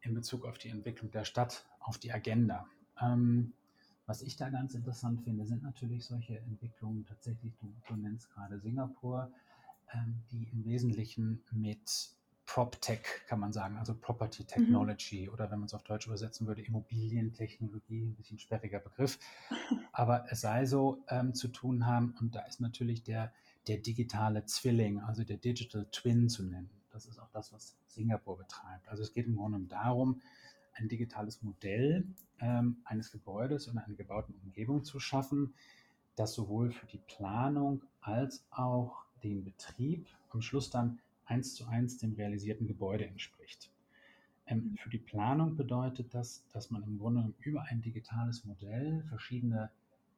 in 0.00 0.14
Bezug 0.14 0.44
auf 0.44 0.58
die 0.58 0.68
Entwicklung 0.68 1.10
der 1.10 1.24
Stadt 1.24 1.66
auf 1.80 1.98
die 1.98 2.12
Agenda. 2.12 2.66
Ähm, 3.00 3.52
was 4.06 4.22
ich 4.22 4.36
da 4.36 4.50
ganz 4.50 4.74
interessant 4.74 5.22
finde, 5.22 5.46
sind 5.46 5.62
natürlich 5.62 6.04
solche 6.04 6.38
Entwicklungen 6.38 7.06
tatsächlich, 7.06 7.54
du, 7.58 7.72
du 7.88 7.96
nennst 7.96 8.30
gerade 8.30 8.58
Singapur, 8.60 9.32
ähm, 9.92 10.22
die 10.30 10.44
im 10.52 10.64
Wesentlichen 10.64 11.42
mit 11.52 12.10
PropTech 12.46 13.02
kann 13.26 13.40
man 13.40 13.52
sagen, 13.52 13.76
also 13.78 13.94
Property 13.94 14.42
mhm. 14.42 14.46
Technology 14.46 15.26
mhm. 15.26 15.32
oder 15.32 15.50
wenn 15.50 15.58
man 15.58 15.66
es 15.66 15.74
auf 15.74 15.82
Deutsch 15.82 16.06
übersetzen 16.06 16.46
würde, 16.46 16.62
Immobilientechnologie, 16.62 18.04
ein 18.04 18.14
bisschen 18.14 18.38
sperriger 18.38 18.80
Begriff. 18.80 19.18
Aber 19.92 20.26
es 20.30 20.40
sei 20.40 20.66
so 20.66 21.02
ähm, 21.08 21.34
zu 21.34 21.48
tun 21.48 21.86
haben 21.86 22.14
und 22.20 22.34
da 22.34 22.40
ist 22.42 22.60
natürlich 22.60 23.02
der, 23.02 23.32
der 23.66 23.78
digitale 23.78 24.44
Zwilling, 24.44 25.00
also 25.00 25.24
der 25.24 25.38
Digital 25.38 25.86
Twin 25.90 26.28
zu 26.28 26.44
nennen. 26.44 26.70
Das 26.90 27.06
ist 27.06 27.18
auch 27.18 27.30
das, 27.30 27.52
was 27.52 27.76
Singapur 27.88 28.38
betreibt. 28.38 28.88
Also 28.88 29.02
es 29.02 29.12
geht 29.12 29.26
im 29.26 29.36
Grunde 29.36 29.60
darum, 29.66 30.20
ein 30.74 30.88
digitales 30.88 31.42
Modell 31.42 32.06
ähm, 32.40 32.78
eines 32.84 33.10
Gebäudes 33.10 33.68
und 33.68 33.78
einer 33.78 33.96
gebauten 33.96 34.34
Umgebung 34.44 34.84
zu 34.84 35.00
schaffen, 35.00 35.54
das 36.16 36.34
sowohl 36.34 36.70
für 36.70 36.86
die 36.86 36.98
Planung 36.98 37.82
als 38.00 38.44
auch 38.50 39.04
den 39.22 39.44
Betrieb 39.44 40.06
am 40.30 40.42
Schluss 40.42 40.70
dann 40.70 41.00
eins 41.26 41.54
zu 41.54 41.66
eins 41.66 41.98
dem 41.98 42.14
realisierten 42.14 42.66
Gebäude 42.66 43.06
entspricht. 43.06 43.70
Ähm, 44.46 44.76
für 44.76 44.90
die 44.90 44.98
Planung 44.98 45.56
bedeutet 45.56 46.14
das, 46.14 46.44
dass 46.52 46.70
man 46.70 46.82
im 46.82 46.98
Grunde 46.98 47.32
über 47.40 47.62
ein 47.62 47.80
digitales 47.80 48.44
Modell 48.44 49.02
verschiedene 49.08 49.70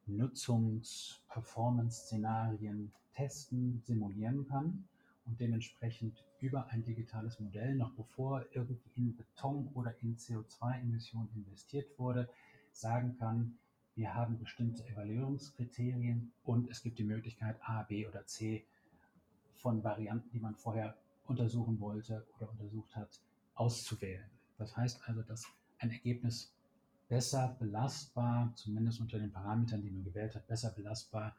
Nutzungs-, 0.07 1.19
Performance-Szenarien 1.29 2.91
testen, 3.13 3.81
simulieren 3.85 4.47
kann 4.47 4.87
und 5.25 5.39
dementsprechend 5.39 6.23
über 6.39 6.67
ein 6.67 6.83
digitales 6.83 7.39
Modell, 7.39 7.75
noch 7.75 7.93
bevor 7.93 8.45
irgendwie 8.51 8.91
in 8.95 9.15
Beton 9.15 9.69
oder 9.73 9.93
in 10.01 10.15
CO2-Emissionen 10.15 11.29
investiert 11.35 11.87
wurde, 11.97 12.29
sagen 12.71 13.15
kann, 13.17 13.57
wir 13.95 14.13
haben 14.13 14.37
bestimmte 14.37 14.87
Evaluierungskriterien 14.87 16.31
und 16.43 16.69
es 16.69 16.83
gibt 16.83 16.99
die 16.99 17.03
Möglichkeit 17.03 17.57
A, 17.63 17.83
B 17.83 18.07
oder 18.07 18.25
C 18.25 18.65
von 19.57 19.83
Varianten, 19.83 20.29
die 20.31 20.39
man 20.39 20.55
vorher 20.55 20.95
untersuchen 21.27 21.79
wollte 21.79 22.25
oder 22.37 22.49
untersucht 22.49 22.95
hat, 22.95 23.19
auszuwählen. 23.55 24.29
Das 24.57 24.75
heißt 24.75 25.01
also, 25.07 25.21
dass 25.21 25.45
ein 25.79 25.91
Ergebnis 25.91 26.53
besser 27.09 27.55
belastbar, 27.59 28.51
zumindest 28.55 28.99
unter 28.99 29.19
den 29.19 29.31
Parametern, 29.31 29.81
die 29.81 29.89
man 29.89 30.03
gewählt 30.03 30.35
hat, 30.35 30.47
besser 30.47 30.71
belastbar 30.71 31.35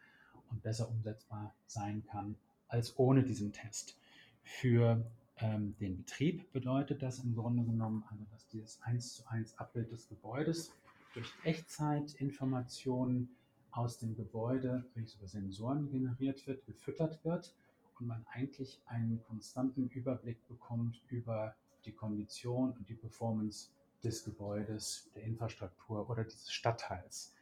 und 0.50 0.62
besser 0.62 0.88
umsetzbar 0.88 1.54
sein 1.66 2.04
kann 2.06 2.36
als 2.68 2.98
ohne 2.98 3.22
diesen 3.22 3.52
Test. 3.52 3.96
Für 4.42 5.04
ähm, 5.38 5.76
den 5.78 5.98
Betrieb 5.98 6.52
bedeutet 6.52 7.02
das 7.02 7.18
im 7.20 7.34
Grunde 7.34 7.64
genommen, 7.64 8.04
also 8.10 8.24
dass 8.30 8.46
dieses 8.48 8.80
1 8.82 9.14
zu 9.14 9.26
1 9.28 9.58
Abbild 9.58 9.90
des 9.90 10.08
Gebäudes 10.08 10.72
durch 11.14 11.32
Echtzeitinformationen 11.44 13.30
aus 13.70 13.98
dem 13.98 14.16
Gebäude, 14.16 14.84
welches 14.94 15.16
über 15.16 15.28
Sensoren 15.28 15.90
generiert 15.90 16.46
wird, 16.46 16.64
gefüttert 16.66 17.24
wird 17.24 17.54
und 17.98 18.06
man 18.06 18.24
eigentlich 18.32 18.80
einen 18.86 19.22
konstanten 19.24 19.88
Überblick 19.88 20.46
bekommt 20.48 21.02
über 21.08 21.54
die 21.84 21.92
Kondition 21.92 22.72
und 22.72 22.88
die 22.88 22.94
Performance 22.94 23.70
des 24.02 24.24
Gebäudes, 24.24 25.10
der 25.14 25.24
Infrastruktur 25.24 26.08
oder 26.08 26.24
dieses 26.24 26.52
Stadtteils. 26.52 27.34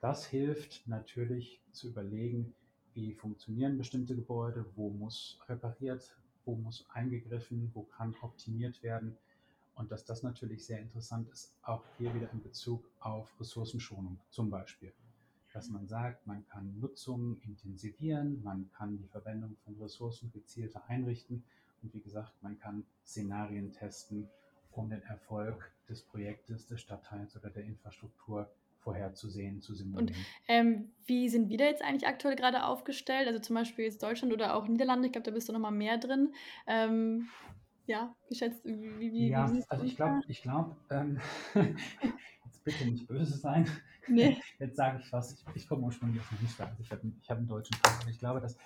Das 0.00 0.26
hilft 0.26 0.86
natürlich 0.88 1.60
zu 1.70 1.88
überlegen, 1.88 2.54
wie 2.94 3.14
funktionieren 3.14 3.78
bestimmte 3.78 4.14
Gebäude, 4.14 4.66
wo 4.74 4.90
muss 4.90 5.38
repariert, 5.48 6.16
wo 6.44 6.56
muss 6.56 6.86
eingegriffen, 6.92 7.70
wo 7.74 7.82
kann 7.82 8.14
optimiert 8.20 8.82
werden. 8.82 9.16
Und 9.74 9.90
dass 9.90 10.04
das 10.04 10.22
natürlich 10.22 10.66
sehr 10.66 10.80
interessant 10.80 11.28
ist, 11.30 11.54
auch 11.62 11.84
hier 11.96 12.14
wieder 12.14 12.30
in 12.32 12.42
Bezug 12.42 12.84
auf 13.00 13.32
Ressourcenschonung 13.40 14.18
zum 14.30 14.50
Beispiel. 14.50 14.92
Dass 15.52 15.68
man 15.68 15.86
sagt, 15.86 16.26
man 16.26 16.46
kann 16.48 16.78
Nutzung 16.80 17.38
intensivieren, 17.42 18.42
man 18.42 18.70
kann 18.72 18.98
die 18.98 19.08
Verwendung 19.08 19.56
von 19.64 19.76
Ressourcen 19.80 20.30
gezielter 20.32 20.82
einrichten 20.88 21.44
und 21.82 21.92
wie 21.94 22.00
gesagt, 22.00 22.32
man 22.42 22.58
kann 22.58 22.84
Szenarien 23.04 23.72
testen, 23.72 24.28
um 24.72 24.88
den 24.88 25.02
Erfolg 25.02 25.72
des 25.88 26.02
Projektes, 26.02 26.66
des 26.66 26.80
Stadtteils 26.80 27.36
oder 27.36 27.50
der 27.50 27.64
Infrastruktur 27.64 28.48
vorherzusehen, 28.82 29.60
zu 29.60 29.74
simulieren. 29.74 30.08
Und 30.08 30.16
ähm, 30.48 30.90
wie 31.06 31.28
sind 31.28 31.48
wir 31.48 31.58
da 31.58 31.64
jetzt 31.64 31.82
eigentlich 31.82 32.06
aktuell 32.06 32.36
gerade 32.36 32.64
aufgestellt? 32.64 33.28
Also 33.28 33.38
zum 33.38 33.54
Beispiel 33.54 33.84
jetzt 33.84 34.02
Deutschland 34.02 34.32
oder 34.32 34.54
auch 34.54 34.66
Niederlande, 34.66 35.06
ich 35.06 35.12
glaube, 35.12 35.24
da 35.24 35.30
bist 35.30 35.48
du 35.48 35.52
noch 35.52 35.60
mal 35.60 35.70
mehr 35.70 35.98
drin. 35.98 36.34
Ähm, 36.66 37.28
ja, 37.86 38.14
wie 38.28 38.34
schätzt 38.34 38.64
wie, 38.64 39.12
wie, 39.12 39.28
Ja, 39.28 39.52
wie 39.52 39.62
also 39.68 39.84
ich 39.84 39.96
glaube, 39.96 40.20
ich 40.26 40.42
glaube, 40.42 40.76
ähm, 40.90 41.20
jetzt 42.64 42.78
bitte 42.78 42.90
nicht 42.90 43.06
böse 43.06 43.36
sein. 43.36 43.68
Nee. 44.08 44.36
Jetzt 44.58 44.76
sage 44.76 45.00
ich 45.00 45.12
was, 45.12 45.32
ich, 45.32 45.44
ich 45.54 45.68
komme 45.68 45.82
ursprünglich 45.82 46.20
aus 46.20 46.40
Münster, 46.40 46.66
also 46.66 46.82
ich 46.82 46.90
habe 46.90 47.12
hab 47.28 47.38
einen 47.38 47.46
deutschen 47.46 47.76
Pass, 47.80 48.00
aber 48.00 48.10
ich 48.10 48.18
glaube, 48.18 48.40
dass 48.40 48.56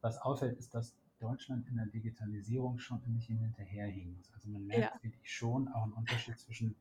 was 0.00 0.18
auffällt, 0.18 0.58
ist, 0.58 0.74
dass 0.74 0.94
Deutschland 1.18 1.68
in 1.68 1.76
der 1.76 1.86
Digitalisierung 1.86 2.78
schon 2.78 2.98
ein 3.06 3.14
bisschen 3.14 3.36
hinterherhinkt. 3.38 4.26
Also 4.34 4.48
man 4.48 4.66
merkt, 4.66 4.94
ja. 4.94 4.98
finde 5.00 5.16
ich, 5.22 5.30
schon 5.30 5.68
auch 5.68 5.82
einen 5.82 5.92
Unterschied 5.92 6.38
zwischen 6.38 6.74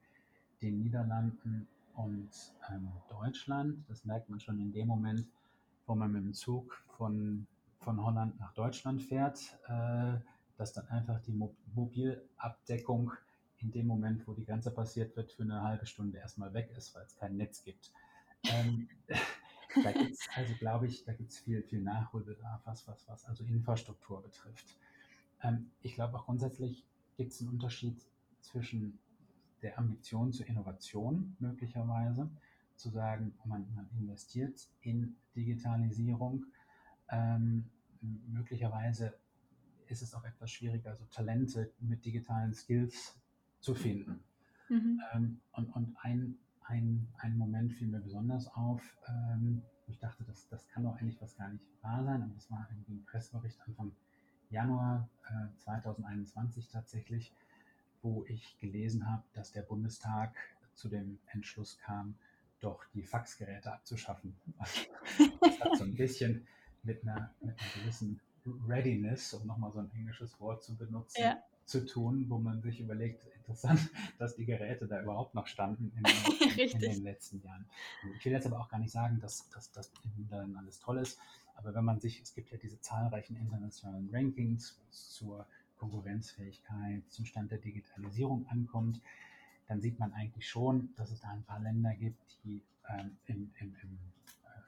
den 0.62 0.80
Niederlanden 0.80 1.68
und 1.96 2.30
ähm, 2.72 2.90
Deutschland. 3.10 3.84
Das 3.90 4.06
merkt 4.06 4.30
man 4.30 4.40
schon 4.40 4.60
in 4.60 4.72
dem 4.72 4.88
Moment, 4.88 5.26
wo 5.86 5.96
man 5.96 6.12
mit 6.14 6.24
dem 6.24 6.34
Zug 6.34 6.82
von, 6.98 7.46
von 7.82 8.02
Holland 8.02 8.40
nach 8.40 8.54
Deutschland 8.54 9.02
fährt, 9.02 9.58
äh, 9.68 10.18
dass 10.58 10.72
dann 10.72 10.88
einfach 10.88 11.20
die 11.22 11.34
Mo 11.34 11.54
Mobilabdeckung 11.76 13.12
in 13.62 13.72
dem 13.72 13.88
Moment, 13.88 14.28
wo 14.28 14.34
die 14.34 14.46
Grenze 14.46 14.72
passiert 14.72 15.16
wird, 15.16 15.32
für 15.32 15.44
eine 15.44 15.62
halbe 15.62 15.86
Stunde 15.86 16.18
erstmal 16.18 16.54
weg 16.54 16.72
ist, 16.78 16.96
weil 16.96 17.04
es 17.04 17.16
kein 17.16 17.36
Netz 17.38 17.64
gibt. 17.64 17.92
Ähm, 18.44 18.88
da 19.84 19.92
gibt 19.92 20.12
es, 20.12 20.28
also 20.36 20.54
glaube 20.56 20.88
ich, 20.88 21.04
da 21.04 21.14
gibt 21.14 21.32
es 21.32 21.40
viel, 21.40 21.62
viel 21.64 21.82
Nachholbedarf, 21.82 22.62
was, 22.66 22.88
was, 22.88 23.08
was 23.08 23.26
also 23.26 23.44
Infrastruktur 23.44 24.22
betrifft. 24.22 24.78
Ähm, 25.44 25.72
ich 25.82 25.96
glaube 25.96 26.18
auch 26.18 26.26
grundsätzlich 26.26 26.86
gibt 27.18 27.32
es 27.32 27.42
einen 27.42 27.52
Unterschied 27.52 28.02
zwischen 28.42 29.00
der 29.62 29.78
Ambition 29.78 30.32
zur 30.32 30.48
Innovation 30.48 31.36
möglicherweise, 31.40 32.30
zu 32.76 32.90
sagen, 32.90 33.34
man, 33.44 33.68
man 33.76 33.90
investiert 34.00 34.70
in 34.82 35.18
Digitalisierung. 35.36 36.46
Ähm, 37.10 37.70
möglicherweise 38.02 39.14
ist 39.88 40.02
es 40.02 40.14
auch 40.14 40.24
etwas 40.24 40.52
schwieriger, 40.52 40.96
so 40.96 41.04
Talente 41.06 41.74
mit 41.80 42.06
digitalen 42.06 42.54
Skills 42.54 43.20
zu 43.60 43.76
finden. 43.76 44.24
Mhm. 44.70 45.02
Ähm, 45.14 45.40
und 45.54 45.76
und 45.76 45.96
ein, 46.02 46.38
ein, 46.64 47.08
ein 47.18 47.38
Moment 47.38 47.74
fiel 47.74 47.88
mir 47.88 48.00
besonders 48.00 48.48
auf. 48.56 48.82
Ähm, 49.08 49.62
ich 49.88 50.00
dachte, 50.00 50.24
das, 50.24 50.48
das 50.50 50.68
kann 50.70 50.84
doch 50.84 50.96
eigentlich 50.98 51.20
was 51.22 51.36
gar 51.36 51.50
nicht 51.50 51.64
wahr 51.82 52.04
sein. 52.04 52.22
Und 52.22 52.36
das 52.36 52.50
war 52.52 52.68
irgendwie 52.70 52.94
ein 52.94 53.06
Pressebericht 53.06 53.60
Anfang 53.66 53.92
Januar 54.50 55.10
äh, 55.28 55.56
2021 55.58 56.70
tatsächlich, 56.70 57.34
wo 58.02 58.26
ich 58.28 58.58
gelesen 58.60 59.10
habe, 59.10 59.24
dass 59.34 59.52
der 59.52 59.62
Bundestag 59.62 60.36
zu 60.74 60.90
dem 60.90 61.20
Entschluss 61.28 61.78
kam, 61.80 62.16
doch 62.62 62.84
die 62.94 63.04
Faxgeräte 63.04 63.72
abzuschaffen. 63.72 64.36
Das 65.42 65.60
hat 65.60 65.78
so 65.78 65.84
ein 65.84 65.96
bisschen 65.96 66.48
mit 66.84 67.04
einer, 67.04 67.34
mit 67.42 67.60
einer 67.60 67.70
gewissen 67.76 68.22
Readiness, 68.68 69.34
um 69.34 69.46
nochmal 69.46 69.72
so 69.72 69.80
ein 69.80 69.92
englisches 69.92 70.40
Wort 70.40 70.64
zu 70.64 70.76
benutzen, 70.76 71.22
ja. 71.22 71.38
Zu 71.70 71.86
tun, 71.86 72.26
wo 72.30 72.38
man 72.38 72.62
sich 72.62 72.80
überlegt, 72.80 73.24
interessant, 73.38 73.80
dass 74.20 74.36
die 74.36 74.46
Geräte 74.46 74.88
da 74.88 75.02
überhaupt 75.02 75.36
noch 75.36 75.48
standen 75.48 75.92
in, 75.96 76.60
in, 76.60 76.70
in 76.72 76.80
den 76.80 77.04
letzten 77.04 77.42
Jahren. 77.42 77.66
Ich 78.18 78.26
will 78.26 78.32
jetzt 78.34 78.46
aber 78.46 78.60
auch 78.60 78.70
gar 78.70 78.80
nicht 78.80 78.92
sagen, 78.92 79.20
dass, 79.20 79.50
dass 79.50 79.72
das 79.72 79.92
in 80.18 80.56
alles 80.58 80.80
toll 80.80 80.98
ist, 80.98 81.20
aber 81.56 81.74
wenn 81.74 81.84
man 81.84 82.00
sich, 82.00 82.22
es 82.22 82.34
gibt 82.34 82.52
ja 82.52 82.58
diese 82.58 82.80
zahlreichen 82.80 83.36
internationalen 83.36 84.10
Rankings, 84.14 84.80
zur 84.92 85.46
Konkurrenzfähigkeit, 85.78 87.04
zum 87.10 87.26
Stand 87.26 87.52
der 87.52 87.58
Digitalisierung 87.58 88.46
ankommt, 88.50 89.02
dann 89.68 89.82
sieht 89.82 90.00
man 90.00 90.14
eigentlich 90.14 90.48
schon, 90.48 90.90
dass 90.96 91.12
es 91.12 91.22
da 91.22 91.30
ein 91.30 91.44
paar 91.44 91.60
Länder 91.60 91.94
gibt, 91.96 92.40
die 92.44 92.62
ähm, 92.90 93.18
im, 93.28 93.52
im, 93.60 93.76
im 93.84 94.00
äh, 94.46 94.62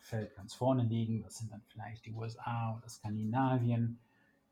Feld 0.00 0.34
ganz 0.34 0.54
vorne 0.54 0.82
liegen. 0.82 1.22
Das 1.22 1.38
sind 1.38 1.52
dann 1.52 1.62
vielleicht 1.68 2.06
die 2.06 2.12
USA 2.12 2.76
oder 2.76 2.88
Skandinavien, 2.88 3.98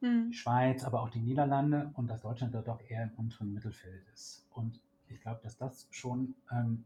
hm. 0.05 0.31
die 0.31 0.37
Schweiz, 0.37 0.85
aber 0.85 1.01
auch 1.01 1.09
die 1.09 1.21
Niederlande 1.21 1.91
und 1.95 2.09
dass 2.09 2.21
Deutschland 2.21 2.55
dort 2.55 2.69
doch 2.69 2.81
eher 2.89 3.05
im 3.05 3.11
unteren 3.17 3.55
Mittelfeld 3.55 4.07
ist. 4.13 4.47
Und 4.51 4.81
ich 5.09 5.21
glaube, 5.21 5.41
dass 5.43 5.57
das 5.57 5.89
schon, 5.91 6.35
ähm, 6.53 6.85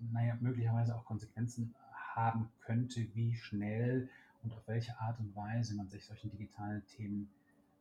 naja, 0.00 0.36
möglicherweise 0.40 0.96
auch 0.96 1.04
Konsequenzen 1.04 1.74
haben 1.92 2.50
könnte, 2.60 3.06
wie 3.14 3.36
schnell 3.36 4.08
und 4.42 4.52
auf 4.52 4.66
welche 4.66 4.98
Art 4.98 5.20
und 5.20 5.34
Weise 5.36 5.76
man 5.76 5.88
sich 5.88 6.04
solchen 6.04 6.30
digitalen 6.30 6.84
Themen 6.86 7.30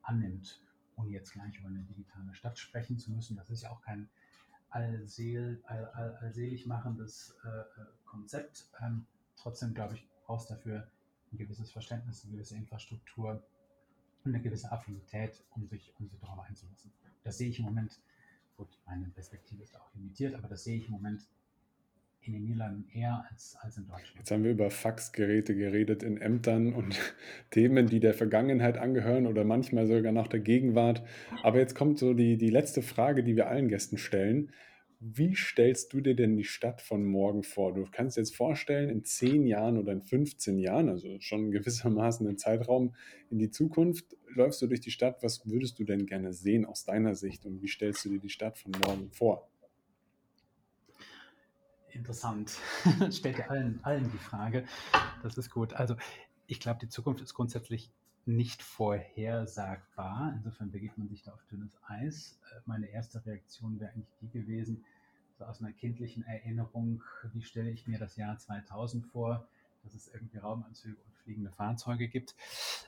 annimmt, 0.04 0.62
ohne 0.96 1.10
jetzt 1.10 1.34
gleich 1.34 1.58
über 1.58 1.70
eine 1.70 1.84
digitale 1.84 2.34
Stadt 2.36 2.60
sprechen 2.60 3.00
zu 3.00 3.12
müssen. 3.12 3.38
Das 3.38 3.50
ist 3.50 3.64
ja 3.64 3.72
auch 3.72 3.82
kein 3.82 4.08
allseel, 4.70 5.64
all, 5.66 5.86
all, 5.96 6.16
allselig 6.18 6.68
machendes 6.68 7.36
äh, 7.44 7.48
äh, 7.48 7.86
Konzept. 8.06 8.70
Ähm, 8.82 9.08
trotzdem, 9.36 9.74
glaube 9.74 9.96
ich, 9.96 10.08
brauchst 10.26 10.52
dafür 10.52 10.88
ein 11.32 11.38
gewisses 11.38 11.72
Verständnis, 11.72 12.24
eine 12.24 12.34
gewisse 12.34 12.56
Infrastruktur 12.56 13.42
eine 14.26 14.42
gewisse 14.42 14.72
Affinität, 14.72 15.44
um 15.56 15.68
sich, 15.68 15.94
um 16.00 16.08
sich 16.08 16.20
darauf 16.20 16.40
einzulassen. 16.40 16.92
Das 17.24 17.38
sehe 17.38 17.50
ich 17.50 17.60
im 17.60 17.66
Moment, 17.66 18.00
gut, 18.58 18.68
meine 18.86 19.06
Perspektive 19.10 19.64
ist 19.64 19.76
auch 19.76 19.94
limitiert, 19.94 20.36
aber 20.36 20.48
das 20.48 20.64
sehe 20.64 20.78
ich 20.78 20.88
im 20.88 20.94
Moment 20.94 21.28
in 22.22 22.34
den 22.34 22.44
Niederlanden 22.44 22.90
eher 22.94 23.26
als, 23.30 23.56
als 23.62 23.78
in 23.78 23.88
Deutschland. 23.88 24.18
Jetzt 24.18 24.32
haben 24.32 24.44
wir 24.44 24.52
über 24.52 24.70
Faxgeräte 24.70 25.56
geredet 25.56 26.04
in 26.04 26.18
Ämtern 26.18 26.74
und 26.74 27.00
Themen, 27.50 27.88
die 27.88 28.00
der 28.00 28.14
Vergangenheit 28.14 28.78
angehören 28.78 29.26
oder 29.26 29.44
manchmal 29.46 29.88
sogar 29.88 30.12
noch 30.12 30.28
der 30.28 30.42
Gegenwart. 30.42 31.02
Aber 31.44 31.60
jetzt 31.60 31.76
kommt 31.76 31.98
so 31.98 32.14
die, 32.14 32.38
die 32.38 32.50
letzte 32.50 32.82
Frage, 32.82 33.24
die 33.24 33.36
wir 33.36 33.48
allen 33.48 33.70
Gästen 33.70 33.98
stellen. 33.98 34.52
Wie 35.02 35.34
stellst 35.34 35.94
du 35.94 36.02
dir 36.02 36.16
denn 36.16 36.36
die 36.36 36.44
Stadt 36.44 36.82
von 36.82 37.06
morgen 37.06 37.44
vor? 37.44 37.74
Du 37.74 37.86
kannst 37.90 38.18
dir 38.18 38.22
jetzt 38.22 38.36
vorstellen, 38.36 38.90
in 38.90 39.06
10 39.06 39.48
Jahren 39.48 39.78
oder 39.78 39.94
in 39.94 40.02
15 40.02 40.60
Jahren, 40.60 40.90
also 40.90 41.20
schon 41.20 41.52
gewissermaßen 41.52 42.28
ein 42.28 42.38
Zeitraum 42.38 42.94
in 43.30 43.40
die 43.40 43.50
Zukunft, 43.50 44.18
läufst 44.28 44.62
du 44.62 44.68
durch 44.68 44.82
die 44.82 44.92
Stadt. 44.92 45.24
Was 45.24 45.50
würdest 45.50 45.80
du 45.80 45.86
denn 45.86 46.06
gerne 46.06 46.34
sehen 46.34 46.66
aus 46.66 46.84
deiner 46.84 47.16
Sicht 47.16 47.46
und 47.46 47.62
wie 47.62 47.68
stellst 47.68 48.04
du 48.04 48.10
dir 48.10 48.20
die 48.20 48.30
Stadt 48.30 48.58
von 48.58 48.72
morgen 48.72 49.10
vor? 49.12 49.50
interessant. 52.00 52.58
Stellt 53.12 53.50
allen, 53.50 53.80
allen 53.84 54.10
die 54.12 54.18
Frage. 54.18 54.66
Das 55.22 55.38
ist 55.38 55.50
gut. 55.50 55.74
Also 55.74 55.96
ich 56.48 56.60
glaube, 56.60 56.80
die 56.80 56.90
Zukunft 56.90 57.22
ist 57.22 57.34
grundsätzlich 57.34 57.92
nicht 58.30 58.62
vorhersagbar. 58.62 60.34
Insofern 60.36 60.72
begibt 60.72 60.98
man 60.98 61.10
sich 61.10 61.24
da 61.24 61.34
auf 61.34 61.44
dünnes 61.52 61.78
Eis. 61.88 62.40
Äh, 62.52 62.62
meine 62.66 62.88
erste 62.88 63.26
Reaktion 63.26 63.80
wäre 63.80 63.92
eigentlich 63.92 64.16
die 64.22 64.30
gewesen, 64.30 64.86
so 65.38 65.46
aus 65.46 65.62
einer 65.62 65.72
kindlichen 65.72 66.24
Erinnerung, 66.26 67.02
wie 67.34 67.42
stelle 67.42 67.72
ich 67.72 67.88
mir 67.88 67.98
das 67.98 68.16
Jahr 68.16 68.38
2000 68.38 69.06
vor, 69.08 69.48
dass 69.84 69.94
es 69.94 70.08
irgendwie 70.14 70.38
Raumanzüge 70.38 70.96
und 70.96 71.16
fliegende 71.24 71.52
Fahrzeuge 71.52 72.08
gibt. 72.08 72.36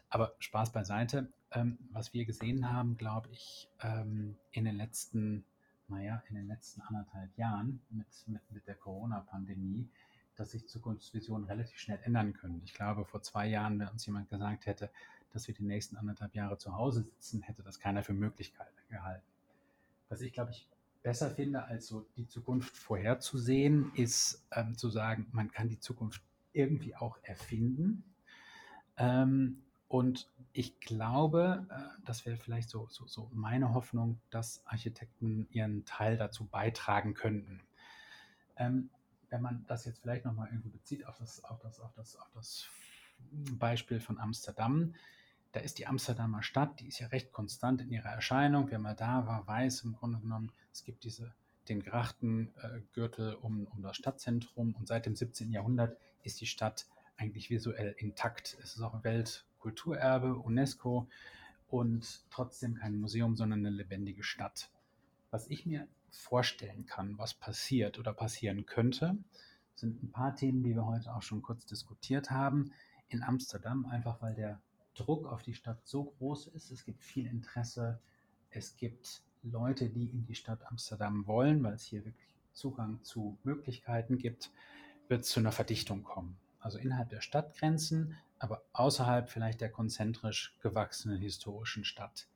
Aber 0.09 0.33
Spaß 0.39 0.71
beiseite. 0.71 1.27
Ähm, 1.53 1.77
was 1.91 2.13
wir 2.13 2.25
gesehen 2.25 2.71
haben, 2.71 2.97
glaube 2.97 3.29
ich, 3.31 3.69
ähm, 3.81 4.35
in 4.51 4.65
den 4.65 4.75
letzten 4.75 5.43
naja, 5.91 6.23
in 6.29 6.35
den 6.35 6.47
letzten 6.47 6.81
anderthalb 6.81 7.37
Jahren 7.37 7.81
mit, 7.89 8.07
mit, 8.27 8.41
mit 8.51 8.65
der 8.65 8.75
Corona-Pandemie, 8.75 9.89
dass 10.37 10.51
sich 10.51 10.67
Zukunftsvisionen 10.67 11.47
relativ 11.47 11.77
schnell 11.77 11.99
ändern 12.03 12.33
können. 12.33 12.61
Ich 12.63 12.73
glaube, 12.73 13.05
vor 13.05 13.21
zwei 13.21 13.47
Jahren, 13.47 13.77
wenn 13.77 13.89
uns 13.89 14.05
jemand 14.05 14.29
gesagt 14.29 14.65
hätte, 14.65 14.89
dass 15.33 15.47
wir 15.47 15.55
die 15.55 15.63
nächsten 15.63 15.97
anderthalb 15.97 16.35
Jahre 16.35 16.57
zu 16.57 16.75
Hause 16.75 17.03
sitzen, 17.03 17.41
hätte 17.41 17.63
das 17.63 17.79
keiner 17.79 18.03
für 18.03 18.13
Möglichkeit 18.13 18.71
gehalten. 18.89 19.25
Was 20.09 20.21
ich, 20.21 20.33
glaube 20.33 20.51
ich, 20.51 20.67
besser 21.03 21.31
finde, 21.31 21.63
als 21.65 21.87
so 21.87 22.05
die 22.15 22.27
Zukunft 22.27 22.75
vorherzusehen, 22.77 23.91
ist 23.95 24.45
ähm, 24.51 24.77
zu 24.77 24.89
sagen, 24.89 25.27
man 25.31 25.51
kann 25.51 25.69
die 25.69 25.79
Zukunft 25.79 26.21
irgendwie 26.53 26.95
auch 26.95 27.17
erfinden. 27.23 28.03
Ähm, 28.97 29.63
und 29.87 30.29
ich 30.53 30.79
glaube, 30.79 31.65
äh, 31.69 32.01
das 32.05 32.25
wäre 32.25 32.37
vielleicht 32.37 32.69
so, 32.69 32.87
so, 32.89 33.07
so 33.07 33.29
meine 33.33 33.73
Hoffnung, 33.73 34.19
dass 34.29 34.65
Architekten 34.65 35.47
ihren 35.51 35.85
Teil 35.85 36.17
dazu 36.17 36.45
beitragen 36.45 37.13
könnten. 37.13 37.61
Ähm, 38.57 38.89
wenn 39.29 39.41
man 39.41 39.65
das 39.67 39.85
jetzt 39.85 40.01
vielleicht 40.01 40.25
nochmal 40.25 40.49
irgendwie 40.49 40.69
bezieht 40.69 41.05
auf 41.07 41.17
das, 41.17 41.43
auf, 41.45 41.59
das, 41.59 41.79
auf, 41.79 41.93
das, 41.95 42.17
auf 42.17 42.29
das 42.33 42.67
Beispiel 43.57 43.99
von 43.99 44.19
Amsterdam, 44.19 44.93
da 45.51 45.59
ist 45.59 45.79
die 45.79 45.87
Amsterdamer 45.87 46.43
Stadt, 46.43 46.79
die 46.79 46.87
ist 46.87 46.99
ja 46.99 47.07
recht 47.07 47.31
konstant 47.31 47.81
in 47.81 47.91
ihrer 47.91 48.09
Erscheinung. 48.09 48.67
Wer 48.69 48.79
mal 48.79 48.95
da 48.95 49.27
war, 49.27 49.45
weiß 49.47 49.81
im 49.81 49.93
Grunde 49.93 50.19
genommen, 50.19 50.51
es 50.71 50.83
gibt 50.83 51.03
diese, 51.03 51.33
den 51.67 51.83
Grachtengürtel 51.83 53.35
um, 53.35 53.67
um 53.67 53.81
das 53.81 53.97
Stadtzentrum 53.97 54.75
und 54.75 54.87
seit 54.87 55.05
dem 55.05 55.15
17. 55.15 55.51
Jahrhundert 55.51 55.97
ist 56.23 56.39
die 56.39 56.45
Stadt 56.45 56.87
eigentlich 57.17 57.49
visuell 57.49 57.95
intakt. 57.97 58.57
Es 58.63 58.75
ist 58.75 58.81
auch 58.81 59.03
Welt, 59.03 59.45
Kulturerbe, 59.59 60.35
UNESCO. 60.35 61.07
und 61.67 62.23
trotzdem 62.29 62.75
kein 62.75 62.99
Museum, 62.99 63.35
sondern 63.35 63.59
eine 63.59 63.69
lebendige 63.69 64.23
Stadt. 64.23 64.69
Was 65.29 65.47
ich 65.49 65.65
mir 65.65 65.87
vorstellen 66.09 66.85
kann, 66.85 67.17
was 67.17 67.33
passiert 67.33 67.99
oder 67.99 68.13
passieren 68.13 68.65
könnte, 68.65 69.17
sind 69.75 70.03
ein 70.03 70.11
paar 70.11 70.35
Themen, 70.35 70.63
die 70.63 70.75
wir 70.75 70.85
heute 70.85 71.13
auch 71.13 71.21
schon 71.21 71.41
kurz 71.41 71.65
diskutiert 71.65 72.31
haben. 72.31 72.71
In 73.07 73.23
Amsterdam, 73.23 73.85
einfach 73.85 74.21
weil 74.21 74.35
der 74.35 74.61
Druck 74.95 75.27
auf 75.27 75.43
die 75.43 75.53
Stadt 75.53 75.79
so 75.85 76.05
groß 76.05 76.47
ist. 76.47 76.71
Es 76.71 76.85
gibt 76.85 77.01
viel 77.01 77.27
Interesse. 77.27 77.99
Es 78.49 78.75
gibt 78.75 79.21
Leute, 79.43 79.89
die 79.89 80.05
in 80.05 80.25
die 80.25 80.35
Stadt 80.35 80.65
Amsterdam 80.67 81.25
wollen, 81.27 81.63
weil 81.63 81.73
es 81.73 81.85
hier 81.85 82.05
wirklich 82.05 82.35
Zugang 82.53 83.03
zu 83.03 83.37
Möglichkeiten 83.43 84.17
gibt, 84.17 84.51
wird 85.07 85.23
es 85.23 85.29
zu 85.29 85.39
einer 85.39 85.51
Verdichtung 85.51 86.03
kommen. 86.03 86.37
Also 86.59 86.77
innerhalb 86.77 87.09
der 87.09 87.21
Stadtgrenzen, 87.21 88.15
aber 88.39 88.63
außerhalb 88.73 89.29
vielleicht 89.29 89.61
der 89.61 89.71
konzentrisch 89.71 90.55
gewachsenen 90.61 91.17
historischen 91.17 91.85
Stadt. 91.85 92.27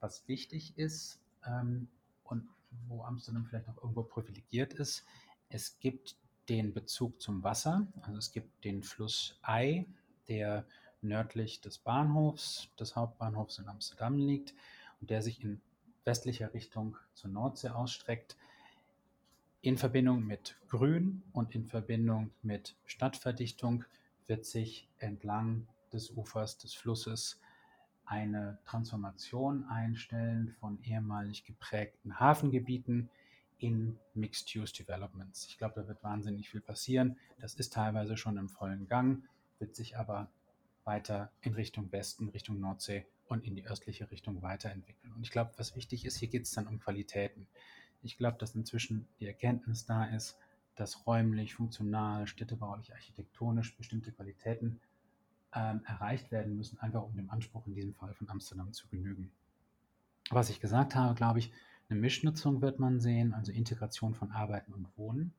Was 0.00 0.28
wichtig 0.28 0.76
ist 0.76 1.18
ähm, 1.44 1.88
und 2.24 2.48
wo 2.88 3.02
Amsterdam 3.02 3.46
vielleicht 3.46 3.68
auch 3.68 3.78
irgendwo 3.78 4.02
privilegiert 4.02 4.74
ist, 4.74 5.04
es 5.48 5.78
gibt 5.80 6.16
den 6.48 6.72
Bezug 6.72 7.20
zum 7.20 7.42
Wasser. 7.42 7.86
Also 8.02 8.18
es 8.18 8.30
gibt 8.30 8.64
den 8.64 8.82
Fluss 8.82 9.38
Ei, 9.42 9.86
der 10.28 10.64
nördlich 11.06 11.60
des 11.60 11.78
Bahnhofs, 11.78 12.68
des 12.78 12.96
Hauptbahnhofs 12.96 13.58
in 13.58 13.68
Amsterdam 13.68 14.18
liegt 14.18 14.54
und 15.00 15.10
der 15.10 15.22
sich 15.22 15.42
in 15.42 15.60
westlicher 16.04 16.54
Richtung 16.54 16.96
zur 17.14 17.30
Nordsee 17.30 17.70
ausstreckt. 17.70 18.36
In 19.60 19.76
Verbindung 19.76 20.24
mit 20.24 20.56
Grün 20.68 21.22
und 21.32 21.54
in 21.54 21.66
Verbindung 21.66 22.30
mit 22.42 22.76
Stadtverdichtung 22.84 23.84
wird 24.26 24.46
sich 24.46 24.88
entlang 24.98 25.66
des 25.92 26.16
Ufers 26.16 26.58
des 26.58 26.74
Flusses 26.74 27.40
eine 28.04 28.58
Transformation 28.64 29.64
einstellen 29.64 30.54
von 30.60 30.78
ehemalig 30.84 31.44
geprägten 31.44 32.20
Hafengebieten 32.20 33.10
in 33.58 33.98
Mixed-Use 34.14 34.72
Developments. 34.72 35.46
Ich 35.46 35.58
glaube, 35.58 35.80
da 35.80 35.88
wird 35.88 36.02
wahnsinnig 36.04 36.48
viel 36.48 36.60
passieren. 36.60 37.16
Das 37.40 37.54
ist 37.54 37.72
teilweise 37.72 38.16
schon 38.16 38.36
im 38.36 38.48
vollen 38.48 38.86
Gang, 38.86 39.24
wird 39.58 39.74
sich 39.74 39.96
aber 39.96 40.28
weiter 40.86 41.30
in 41.40 41.54
Richtung 41.54 41.90
Westen, 41.92 42.28
Richtung 42.28 42.60
Nordsee 42.60 43.04
und 43.28 43.44
in 43.44 43.54
die 43.54 43.66
östliche 43.66 44.10
Richtung 44.10 44.42
weiterentwickeln. 44.42 45.12
Und 45.12 45.22
ich 45.22 45.30
glaube, 45.30 45.52
was 45.56 45.74
wichtig 45.76 46.04
ist, 46.04 46.16
hier 46.16 46.28
geht 46.28 46.44
es 46.44 46.52
dann 46.52 46.66
um 46.66 46.78
Qualitäten. 46.78 47.46
Ich 48.02 48.16
glaube, 48.16 48.38
dass 48.38 48.54
inzwischen 48.54 49.08
die 49.18 49.26
Erkenntnis 49.26 49.84
da 49.84 50.04
ist, 50.04 50.38
dass 50.76 51.06
räumlich, 51.06 51.54
funktional, 51.54 52.26
städtebaulich, 52.26 52.92
architektonisch 52.92 53.76
bestimmte 53.76 54.12
Qualitäten 54.12 54.80
ähm, 55.54 55.80
erreicht 55.86 56.30
werden 56.30 56.56
müssen, 56.56 56.78
einfach 56.80 57.02
um 57.02 57.16
dem 57.16 57.30
Anspruch 57.30 57.66
in 57.66 57.74
diesem 57.74 57.94
Fall 57.94 58.14
von 58.14 58.28
Amsterdam 58.28 58.72
zu 58.72 58.86
genügen. 58.88 59.30
Was 60.30 60.50
ich 60.50 60.60
gesagt 60.60 60.94
habe, 60.94 61.14
glaube 61.14 61.38
ich, 61.38 61.52
eine 61.88 62.00
Mischnutzung 62.00 62.60
wird 62.62 62.78
man 62.78 63.00
sehen, 63.00 63.32
also 63.32 63.52
Integration 63.52 64.14
von 64.14 64.32
Arbeiten 64.32 64.72
und 64.72 64.86
Wohnen. 64.96 65.32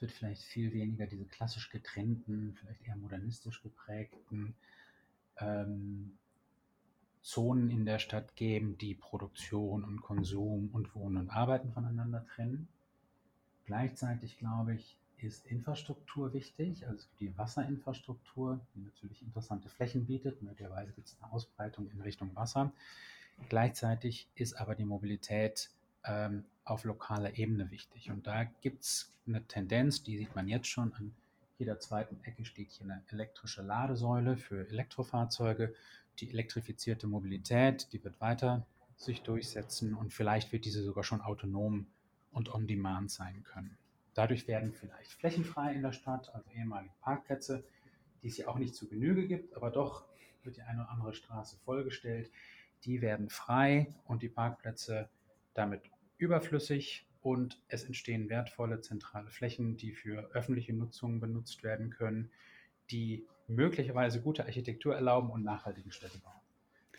Es 0.00 0.02
wird 0.02 0.12
vielleicht 0.12 0.42
viel 0.44 0.72
weniger 0.72 1.06
diese 1.06 1.26
klassisch 1.26 1.68
getrennten, 1.68 2.56
vielleicht 2.58 2.86
eher 2.86 2.96
modernistisch 2.96 3.62
geprägten 3.62 4.54
ähm, 5.36 6.16
Zonen 7.20 7.70
in 7.70 7.84
der 7.84 7.98
Stadt 7.98 8.34
geben, 8.34 8.78
die 8.78 8.94
Produktion 8.94 9.84
und 9.84 10.00
Konsum 10.00 10.70
und 10.72 10.94
Wohnen 10.94 11.18
und 11.18 11.28
Arbeiten 11.28 11.70
voneinander 11.70 12.24
trennen. 12.34 12.66
Gleichzeitig, 13.66 14.38
glaube 14.38 14.74
ich, 14.74 14.96
ist 15.18 15.44
Infrastruktur 15.48 16.32
wichtig, 16.32 16.86
also 16.86 17.06
die 17.20 17.36
Wasserinfrastruktur, 17.36 18.58
die 18.74 18.80
natürlich 18.80 19.20
interessante 19.20 19.68
Flächen 19.68 20.06
bietet. 20.06 20.40
Möglicherweise 20.40 20.92
gibt 20.92 21.08
es 21.08 21.18
eine 21.20 21.30
Ausbreitung 21.30 21.90
in 21.90 22.00
Richtung 22.00 22.34
Wasser. 22.34 22.72
Gleichzeitig 23.50 24.28
ist 24.34 24.54
aber 24.54 24.74
die 24.74 24.86
Mobilität 24.86 25.68
ähm, 26.04 26.44
auf 26.64 26.84
lokaler 26.84 27.36
Ebene 27.36 27.70
wichtig. 27.70 28.10
Und 28.10 28.26
da 28.26 28.44
gibt 28.44 28.82
es 28.82 29.12
eine 29.26 29.46
Tendenz, 29.46 30.02
die 30.02 30.18
sieht 30.18 30.34
man 30.34 30.48
jetzt 30.48 30.68
schon 30.68 30.92
an 30.94 31.14
jeder 31.60 31.78
zweiten 31.78 32.18
Ecke 32.24 32.46
steht 32.46 32.70
hier 32.70 32.86
eine 32.86 33.04
elektrische 33.10 33.60
Ladesäule 33.60 34.38
für 34.38 34.66
Elektrofahrzeuge. 34.70 35.74
Die 36.18 36.30
elektrifizierte 36.30 37.06
Mobilität, 37.06 37.92
die 37.92 38.02
wird 38.02 38.18
weiter 38.18 38.66
sich 38.96 39.20
durchsetzen 39.20 39.94
und 39.94 40.14
vielleicht 40.14 40.52
wird 40.52 40.64
diese 40.64 40.82
sogar 40.82 41.04
schon 41.04 41.20
autonom 41.20 41.86
und 42.32 42.54
on 42.54 42.66
demand 42.66 43.10
sein 43.10 43.44
können. 43.44 43.76
Dadurch 44.14 44.48
werden 44.48 44.72
vielleicht 44.72 45.12
Flächen 45.12 45.44
frei 45.44 45.74
in 45.74 45.82
der 45.82 45.92
Stadt, 45.92 46.34
also 46.34 46.48
ehemalige 46.50 46.94
Parkplätze, 47.02 47.62
die 48.22 48.28
es 48.28 48.38
ja 48.38 48.48
auch 48.48 48.58
nicht 48.58 48.74
zu 48.74 48.88
Genüge 48.88 49.26
gibt, 49.28 49.54
aber 49.54 49.70
doch 49.70 50.06
wird 50.42 50.56
die 50.56 50.62
eine 50.62 50.80
oder 50.80 50.90
andere 50.90 51.12
Straße 51.12 51.58
vollgestellt. 51.58 52.30
Die 52.84 53.02
werden 53.02 53.28
frei 53.28 53.94
und 54.06 54.22
die 54.22 54.30
Parkplätze 54.30 55.10
damit 55.54 55.82
überflüssig 56.18 57.06
und 57.22 57.60
es 57.68 57.84
entstehen 57.84 58.28
wertvolle 58.30 58.80
zentrale 58.80 59.30
Flächen, 59.30 59.76
die 59.76 59.92
für 59.92 60.30
öffentliche 60.32 60.72
Nutzung 60.72 61.20
benutzt 61.20 61.62
werden 61.62 61.90
können, 61.90 62.30
die 62.90 63.26
möglicherweise 63.46 64.20
gute 64.20 64.44
Architektur 64.44 64.94
erlauben 64.94 65.30
und 65.30 65.44
nachhaltige 65.44 65.92
Städte 65.92 66.18
bauen. 66.18 66.40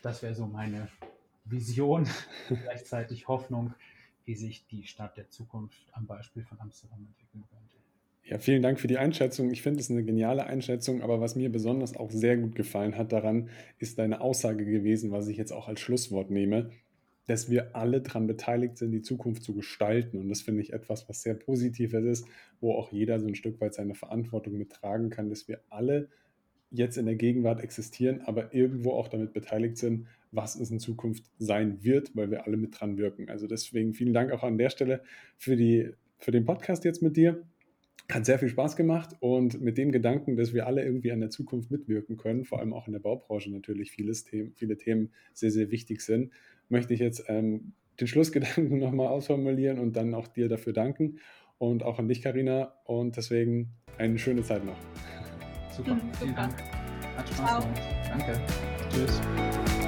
Das 0.01 0.21
wäre 0.21 0.35
so 0.35 0.45
meine 0.45 0.89
Vision, 1.45 2.07
gleichzeitig 2.47 3.27
Hoffnung, 3.27 3.73
wie 4.25 4.35
sich 4.35 4.65
die 4.67 4.83
Stadt 4.83 5.17
der 5.17 5.29
Zukunft 5.29 5.87
am 5.93 6.05
Beispiel 6.05 6.43
von 6.43 6.59
Amsterdam 6.59 6.99
entwickeln 6.99 7.43
könnte. 7.49 7.75
Ja, 8.23 8.37
vielen 8.37 8.61
Dank 8.61 8.79
für 8.79 8.87
die 8.87 8.99
Einschätzung. 8.99 9.49
Ich 9.49 9.63
finde 9.63 9.79
es 9.79 9.89
eine 9.89 10.03
geniale 10.03 10.45
Einschätzung, 10.45 11.01
aber 11.01 11.19
was 11.19 11.35
mir 11.35 11.51
besonders 11.51 11.95
auch 11.95 12.11
sehr 12.11 12.37
gut 12.37 12.55
gefallen 12.55 12.95
hat 12.95 13.11
daran, 13.11 13.49
ist 13.79 13.97
deine 13.97 14.21
Aussage 14.21 14.63
gewesen, 14.63 15.11
was 15.11 15.27
ich 15.27 15.37
jetzt 15.37 15.51
auch 15.51 15.67
als 15.67 15.79
Schlusswort 15.79 16.29
nehme 16.29 16.71
dass 17.27 17.49
wir 17.49 17.75
alle 17.75 18.01
daran 18.01 18.27
beteiligt 18.27 18.77
sind, 18.77 18.91
die 18.91 19.01
Zukunft 19.01 19.43
zu 19.43 19.53
gestalten. 19.53 20.17
Und 20.17 20.29
das 20.29 20.41
finde 20.41 20.61
ich 20.61 20.73
etwas, 20.73 21.07
was 21.07 21.21
sehr 21.21 21.35
Positives 21.35 22.03
ist, 22.03 22.27
wo 22.59 22.73
auch 22.73 22.91
jeder 22.91 23.19
so 23.19 23.27
ein 23.27 23.35
Stück 23.35 23.61
weit 23.61 23.73
seine 23.73 23.95
Verantwortung 23.95 24.57
mittragen 24.57 25.09
kann, 25.09 25.29
dass 25.29 25.47
wir 25.47 25.61
alle 25.69 26.09
jetzt 26.71 26.97
in 26.97 27.05
der 27.05 27.15
Gegenwart 27.15 27.61
existieren, 27.61 28.21
aber 28.21 28.53
irgendwo 28.53 28.91
auch 28.91 29.09
damit 29.09 29.33
beteiligt 29.33 29.77
sind, 29.77 30.07
was 30.31 30.55
es 30.55 30.71
in 30.71 30.79
Zukunft 30.79 31.25
sein 31.37 31.83
wird, 31.83 32.15
weil 32.15 32.31
wir 32.31 32.45
alle 32.45 32.57
mit 32.57 32.79
dran 32.79 32.97
wirken. 32.97 33.29
Also 33.29 33.45
deswegen 33.45 33.93
vielen 33.93 34.13
Dank 34.13 34.31
auch 34.31 34.43
an 34.43 34.57
der 34.57 34.69
Stelle 34.69 35.01
für, 35.37 35.57
die, 35.57 35.91
für 36.17 36.31
den 36.31 36.45
Podcast 36.45 36.85
jetzt 36.85 37.01
mit 37.01 37.17
dir. 37.17 37.43
Hat 38.11 38.25
sehr 38.25 38.39
viel 38.39 38.49
Spaß 38.49 38.75
gemacht 38.75 39.15
und 39.19 39.61
mit 39.61 39.77
dem 39.77 39.91
Gedanken, 39.91 40.35
dass 40.35 40.53
wir 40.53 40.67
alle 40.67 40.83
irgendwie 40.83 41.11
an 41.11 41.21
der 41.21 41.29
Zukunft 41.29 41.71
mitwirken 41.71 42.17
können, 42.17 42.43
vor 42.43 42.59
allem 42.59 42.73
auch 42.73 42.87
in 42.87 42.93
der 42.93 42.99
Baubranche 42.99 43.49
natürlich 43.51 43.91
vieles 43.91 44.25
Themen, 44.25 44.51
viele 44.55 44.77
Themen 44.77 45.11
sehr, 45.33 45.51
sehr 45.51 45.71
wichtig 45.71 46.01
sind, 46.01 46.31
möchte 46.67 46.93
ich 46.93 46.99
jetzt 46.99 47.23
ähm, 47.27 47.73
den 47.99 48.07
Schlussgedanken 48.07 48.77
nochmal 48.79 49.07
ausformulieren 49.07 49.79
und 49.79 49.95
dann 49.95 50.13
auch 50.13 50.27
dir 50.27 50.49
dafür 50.49 50.73
danken 50.73 51.19
und 51.57 51.83
auch 51.83 51.99
an 51.99 52.07
dich, 52.07 52.21
Karina. 52.21 52.73
Und 52.85 53.17
deswegen 53.17 53.69
eine 53.97 54.17
schöne 54.17 54.43
Zeit 54.43 54.65
noch. 54.65 54.77
Super, 55.75 55.95
mhm, 55.95 56.13
vielen 56.19 56.35
Dank. 56.35 56.55
Hat 57.15 57.29
Spaß 57.29 57.63
gemacht. 57.63 57.81
Danke. 58.09 58.41
Tschüss. 58.89 59.80